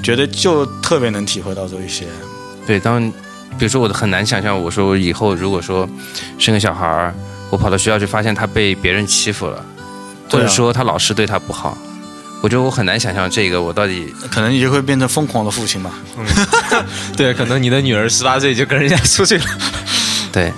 [0.03, 2.07] 觉得就特别能体会到这一些。
[2.67, 3.11] 对，当
[3.61, 5.87] 比如说我很难想象，我说我以后如果说
[6.39, 7.15] 生个小孩儿，
[7.51, 9.63] 我跑到学校去发现他被别人欺负了，
[10.31, 11.77] 或者说他老师对他不好，
[12.41, 15.91] 我觉得我很难想象这个我到底可能你就会变成疯狂的父亲吧。
[17.15, 19.45] 对，可能你的女儿十八岁就跟人家出去了。
[20.33, 20.51] 对。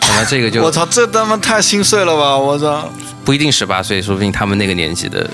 [0.00, 2.36] 可能这个就我操，这他妈太心碎了吧！
[2.36, 2.88] 我操，
[3.24, 5.28] 不一定十八岁，说不定他们那个年纪的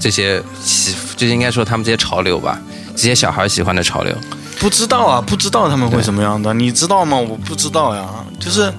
[0.00, 2.58] 这些喜，就应该说他们这些潮流吧，
[2.96, 4.16] 这些小孩喜欢的潮流。
[4.58, 7.16] 不知道啊，不知道他们会什么样的，你知道吗？
[7.16, 8.08] 我不知道呀，
[8.40, 8.72] 就是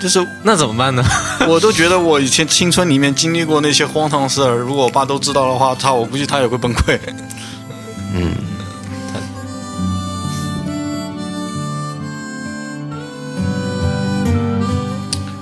[0.00, 1.02] 就是，那怎么办呢？
[1.48, 6.98] 我都觉得我以前青春里面经历过那些荒唐事儿，如果我爸都知道的话，他，我估计他也会崩溃。
[8.14, 8.32] 嗯，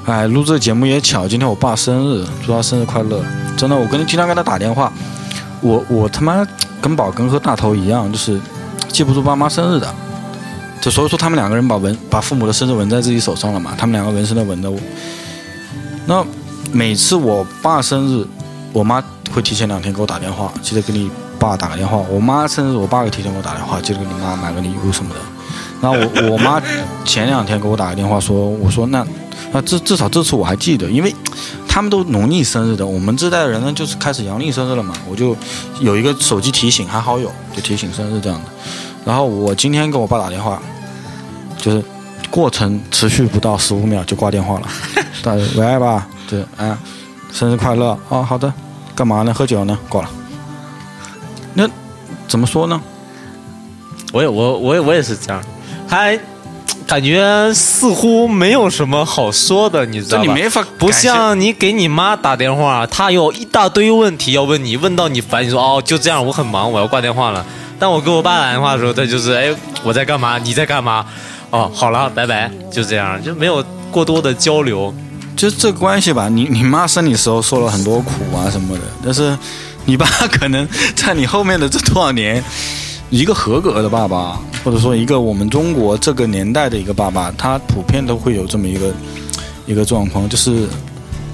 [0.07, 3.23] 哎，录这个节目也巧，今天我爸生日，祝他生日快乐。
[3.57, 4.93] 真的，我跟经常跟他打电话，
[5.61, 6.47] 我我他妈
[6.81, 8.41] 跟宝根和大头一样，就是
[8.93, 9.93] 记不住爸妈生日的。
[10.81, 14.69] 就所以说，他们两个人把纹把父母的生日纹在自己手上了嘛，他们两个纹身的纹的。
[16.07, 16.25] 那
[16.73, 18.27] 每次我爸生日，
[18.73, 19.01] 我妈
[19.33, 21.99] 会提前两天给我打电话，记得给你爸打个电话。
[22.11, 25.21] 我妈生日，我爸会提前给我打电话，记得给你妈买个礼物什么的。
[25.81, 26.61] 然后我我妈
[27.05, 29.07] 前两天给我打个电话说，我说那
[29.53, 31.15] 那至至少这次我还记得，因为
[31.75, 35.35] 他们都农历生日的，我们这代人呢就是开始阳历生日了嘛，我就
[35.81, 38.45] 有一个手机提醒，还好有就提醒生日这样的。
[39.07, 40.61] 然后我今天给我爸打电话，
[41.57, 41.83] 就是
[42.31, 44.69] 过程持续不到十五秒就挂电话了，
[45.25, 46.77] 打喂爸，对，哎，
[47.33, 48.53] 生日快乐哦，好的，
[48.95, 49.33] 干嘛呢？
[49.33, 49.79] 喝酒呢？
[49.89, 50.11] 挂了。
[51.55, 51.67] 那
[52.29, 52.79] 怎么说呢？
[54.13, 55.43] 我也我我也我也是这样，
[55.89, 56.21] 还
[56.87, 60.25] 感觉似乎没有什么好说的，你知道吧？
[60.25, 67.45] 你没法不像你给你妈打电话，她有一大堆问题要问你，问到你烦，你说哦就这样，我很忙，我要挂电话了。
[67.79, 71.05] 但我给我爸打电话的时候，他就是哎我在干嘛，你在干嘛？
[71.51, 74.95] 哦好了，拜拜，就这样，就没有过多的交流。
[75.35, 79.37] 就这个关系吧，你你妈生你时候受了很多苦啊什么的，但是
[79.87, 82.43] 你爸可能在你后面的这多少年，
[83.13, 88.91] 一个合格的爸爸，或者说一个我们中国这个年代的一个爸爸，他普遍都会有这么一个
[89.67, 90.67] 一个状况，就是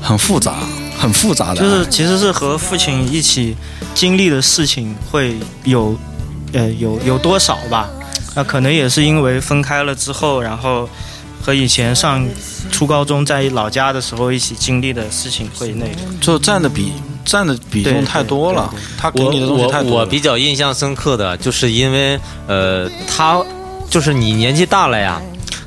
[0.03, 0.65] 很复杂，
[0.99, 3.57] 很复杂的，就是其实是和父亲一起
[3.95, 5.97] 经历的事情会有，
[6.53, 7.89] 呃，有有多少吧？
[8.35, 10.89] 那可能也是因为分开了之后，然后
[11.41, 12.27] 和以前上
[12.73, 16.01] 初高中在老家的时候一起经历的事情会那个。
[16.21, 16.93] 就占的比
[17.29, 20.01] 占的比重太多了，他给我你的东西太我多了。
[20.01, 23.41] 我比较印象深刻的就是因为呃，他
[23.91, 25.21] 就是你年纪大了呀，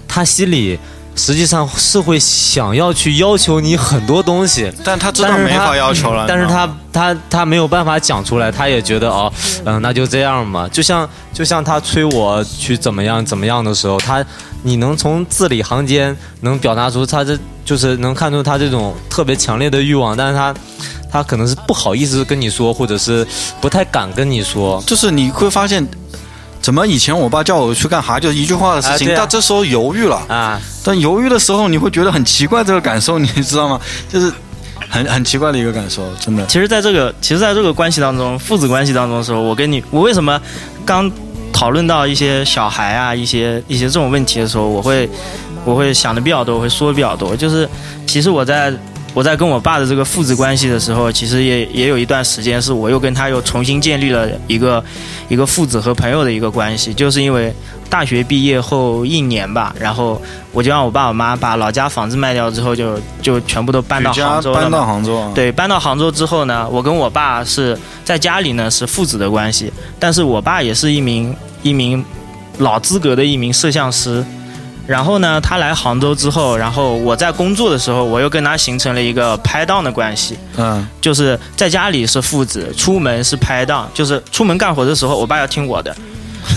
[0.07, 0.77] 他心里
[1.15, 9.31] 实际上是会想要去要求你很多东西，但他知道没法要求了，但是他他他没有办法讲出来，他也觉得哦，
[9.65, 10.67] 嗯、那就这样吧。
[10.71, 14.25] 就像就像他催我去怎么样怎么样的时候，他
[14.63, 20.53] 你能从字里行间能表达出他这就是能看出他这种特别强烈的欲望，但是他
[21.11, 23.27] 他可能是不好意思跟你说，或者是
[23.59, 24.81] 不太敢跟你说。
[24.87, 25.85] 就是你会发现，
[26.61, 30.15] 怎么以前我爸叫我去干啥，就一句话的事情，啊啊到这时候犹豫了。
[30.27, 33.79] 啊，但犹豫的时候，你会觉得很奇怪，这个感受，你知道吗？
[34.07, 34.31] 就是
[34.89, 36.45] 很很奇怪的一个感受，真的。
[36.45, 40.39] 其实，在这个其实，在这个关系当中，父子关系当中的时候，我跟你，我为什么
[40.85, 41.11] 刚
[41.51, 45.09] 讨论到一些小孩啊，一些一些这种问题的时候，我会
[45.63, 47.35] 我会想的比较多，我会说的比较多。
[47.35, 47.67] 就是
[48.05, 48.73] 其实我在
[49.13, 54.83] 我在跟我爸的这个父子关系的时候，其实也也有一段时间是我又跟他又重新建立了一个
[55.27, 57.53] 一个父子和朋友的一个关系，就是因为
[57.89, 60.21] 大学毕业后一年吧，然后
[60.53, 64.71] 我就让我爸我妈把老家房子卖掉之后就，就全部都搬到杭州了搬。
[64.71, 72.03] 到杭州啊，对，搬到杭州之后呢，我跟我爸是在家里呢是父子的关系，但是我爸也是一名一名
[72.59, 74.23] 老资格的一名摄像师。
[74.91, 85.95] 然后呢，他来杭州之后，然后我在工作的时候，我又跟他形成了一个拍档的关系，嗯，就是在家里是父子，出门是拍档，就是出门干活的时候，我爸要听我的，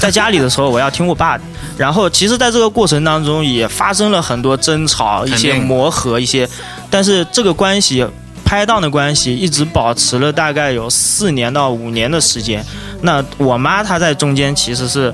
[0.01, 1.45] 在家里的时候我要听我爸的。
[1.78, 6.49] 然后其实，在这个过程当中也发生了很多争吵、一些磨合、一些，
[6.91, 8.05] 但是这个关系。
[8.45, 12.64] 拍档的关系一直保持了大概有四年到五年的时间。
[13.01, 15.12] 那我妈她在中间其实是，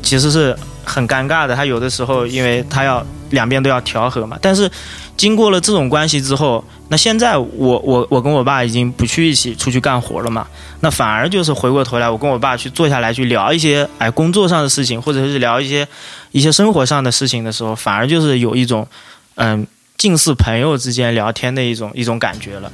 [0.00, 1.54] 其实是很尴尬的。
[1.54, 4.70] 他有的时候因为他要两边都要调和嘛，但是
[5.16, 10.46] 经过了这种关系之后，那现在我我我跟我爸已经不去一起出去干活了嘛，
[10.80, 15.86] 那反而就是回过头来，我跟我爸去坐下来去聊一些哎工作上的事情，或者是聊一些
[16.32, 18.86] 一些生活上的事情的时候，反而就是有一种
[19.36, 19.66] 嗯
[19.96, 22.70] 近似朋友之间聊天的一种一种感觉了，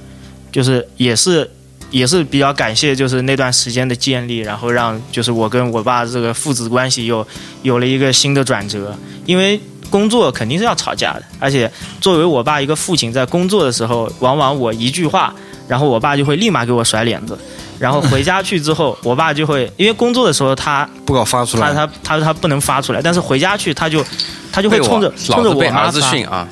[0.51, 1.51] 就是也是。
[1.91, 7.27] 也是比较感谢，就是那段时间的建立，然后让就是我跟我爸这个父子关系又
[7.63, 8.95] 有了一个新的转折。
[9.25, 9.61] 因为
[9.91, 11.71] 工作肯定是要吵架的，而且
[12.01, 15.35] 作为我爸一个父亲，在工作的时候，往往我一句话，
[15.67, 17.39] 然后我爸就会立马给我甩脸子，
[17.79, 21.73] 然后回家去之后，我爸就会因为工作的时候他不搞发出来。
[21.73, 24.05] 他他他他不能发出来，但是回家去他就
[24.53, 26.47] 他就会冲着冲着我妈发训啊，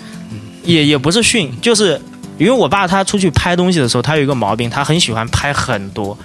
[0.62, 2.00] 也也不是训，就是
[2.38, 6.16] 因为我爸他出去拍东西的时候，他有一个毛病，他很喜欢拍很多，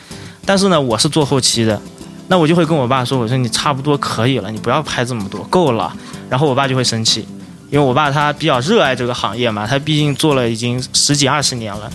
[0.46, 1.82] 但是呢，我是做后期的，
[2.28, 5.96] 那我就会跟我爸说，我说你差不多可以了，你不要拍这么多，够了。
[6.30, 7.26] 然后我爸就会生气，
[7.70, 11.90] 因为我爸他比较热爱这个行业嘛，他毕竟做了已经十几二十年了，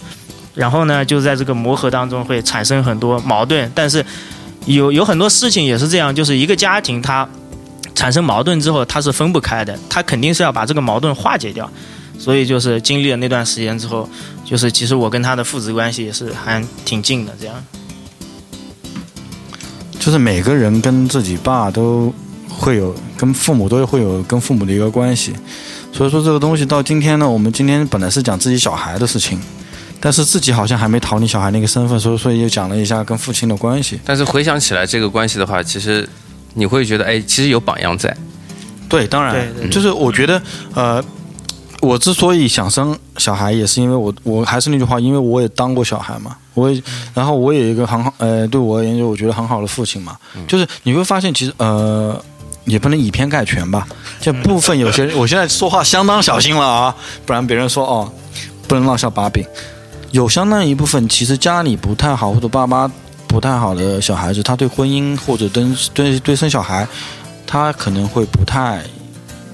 [0.55, 4.05] 然后呢，就在这个磨合当中会产生很多矛盾，但是
[4.65, 7.29] 有有很多事情也是这样，就是一个家庭它
[7.95, 11.71] 产生矛盾之后，它是分不开的，他肯定是要把这个矛盾化解掉。
[12.19, 14.09] 所以就是经历了那段时间之后，
[14.45, 17.55] 就是其实我跟他的父子关系也是还挺近的，这样。
[19.99, 22.13] 就是每个人跟自己爸都
[22.49, 25.35] 会有，跟父母都会有跟父母的一个关系。
[25.93, 29.41] 所以说这个东西到今天呢，我们今天本来是讲自己小孩的事情，
[29.99, 33.99] 但是自己好像还没逃离小孩那个身份，所以所以就讲了一下跟父亲的关系。
[34.05, 36.09] 但是回想起来这个关系的话，其实
[36.55, 38.17] 你会觉得，哎，其实有榜样在。
[38.89, 40.41] 对，当然，对对就是我觉得，
[40.75, 41.05] 呃，
[41.87, 46.83] 我之所以想生小孩，也是因为我，我还是那句话，因为我也当过小孩嘛，我也，
[47.15, 50.17] 然后我也有一个很好，呃，对我而言，就我觉得很好的父亲嘛，
[50.49, 52.21] 就是你会发现，其实，呃。
[52.67, 53.87] 也不能以偏概全吧，
[54.21, 58.11] 这部分有些人，我现在说话相当小心了啊，不然别人说哦，
[58.67, 59.47] 不能落下把柄。
[60.11, 62.91] 有相当一部分其实家里不太好或者爸妈
[63.29, 65.65] 不太好的小孩子，他对婚姻或者对
[65.95, 66.85] 对对生小孩，
[67.47, 68.83] 他可能会不太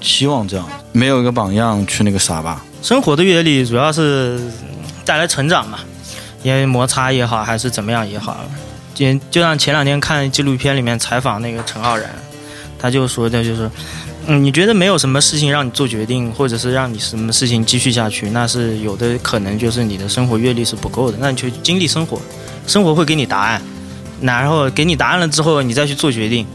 [0.03, 2.63] 希望这样，没有一个榜样去那个啥吧。
[2.81, 4.37] 生活的阅历主要是
[5.05, 5.79] 带来成长嘛，
[6.43, 8.37] 因为摩擦也好，还是怎么样也好，
[8.93, 12.09] 就就像前两天看纪录片里面采访那个陈浩然，
[12.77, 13.71] 他就说的就是，
[14.27, 22.21] 嗯，你觉得没有什么事情让你做决定，或者是让你什么事情继续下去，那是有的可能就是你的生活阅历是不够的，那你就经历生活，
[22.67, 23.61] 生活会给你答案，
[24.21, 26.45] 然后给你答案了之后，你再去做决定。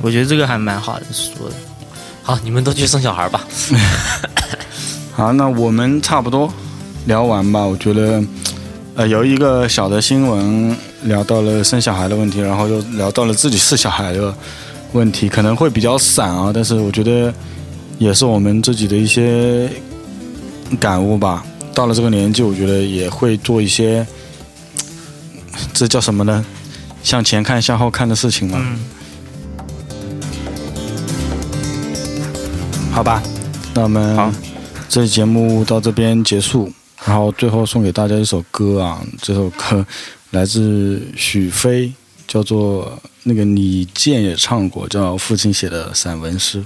[0.00, 1.54] 我觉得这个还蛮好的说的。
[2.26, 3.46] 好，你们都去生小孩吧。
[5.14, 6.52] 好，那我们差不多
[7.04, 7.62] 聊完吧。
[7.64, 8.20] 我觉得，
[8.96, 14.34] 呃，由一个小的新闻聊到了生小孩的问题，然后又聊到了自己是小孩的
[14.92, 17.32] 问题，可能会比较散啊，但是我觉得
[17.96, 19.70] 也是我们自己的一些
[20.80, 21.46] 感悟吧。
[21.72, 24.04] 到了这个年纪，我觉得也会做一些，
[25.72, 26.44] 这叫什么呢？
[27.04, 28.58] 向前看、向后看的事情嘛。
[28.60, 28.80] 嗯，
[32.96, 33.22] 好吧，
[33.74, 34.34] 那我们
[34.88, 36.72] 这期节目到这边结束，
[37.04, 39.86] 然后最后送给大家一首歌啊，这首歌
[40.30, 41.92] 来自许飞，
[42.26, 46.64] 叫做那个李健也唱过，叫父亲写的散文诗。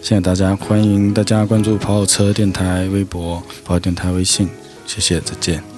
[0.00, 4.48] 谢谢大家，欢迎大家关注跑跑车电台微博、跑跑电台微信，
[4.86, 5.73] 谢谢，再见。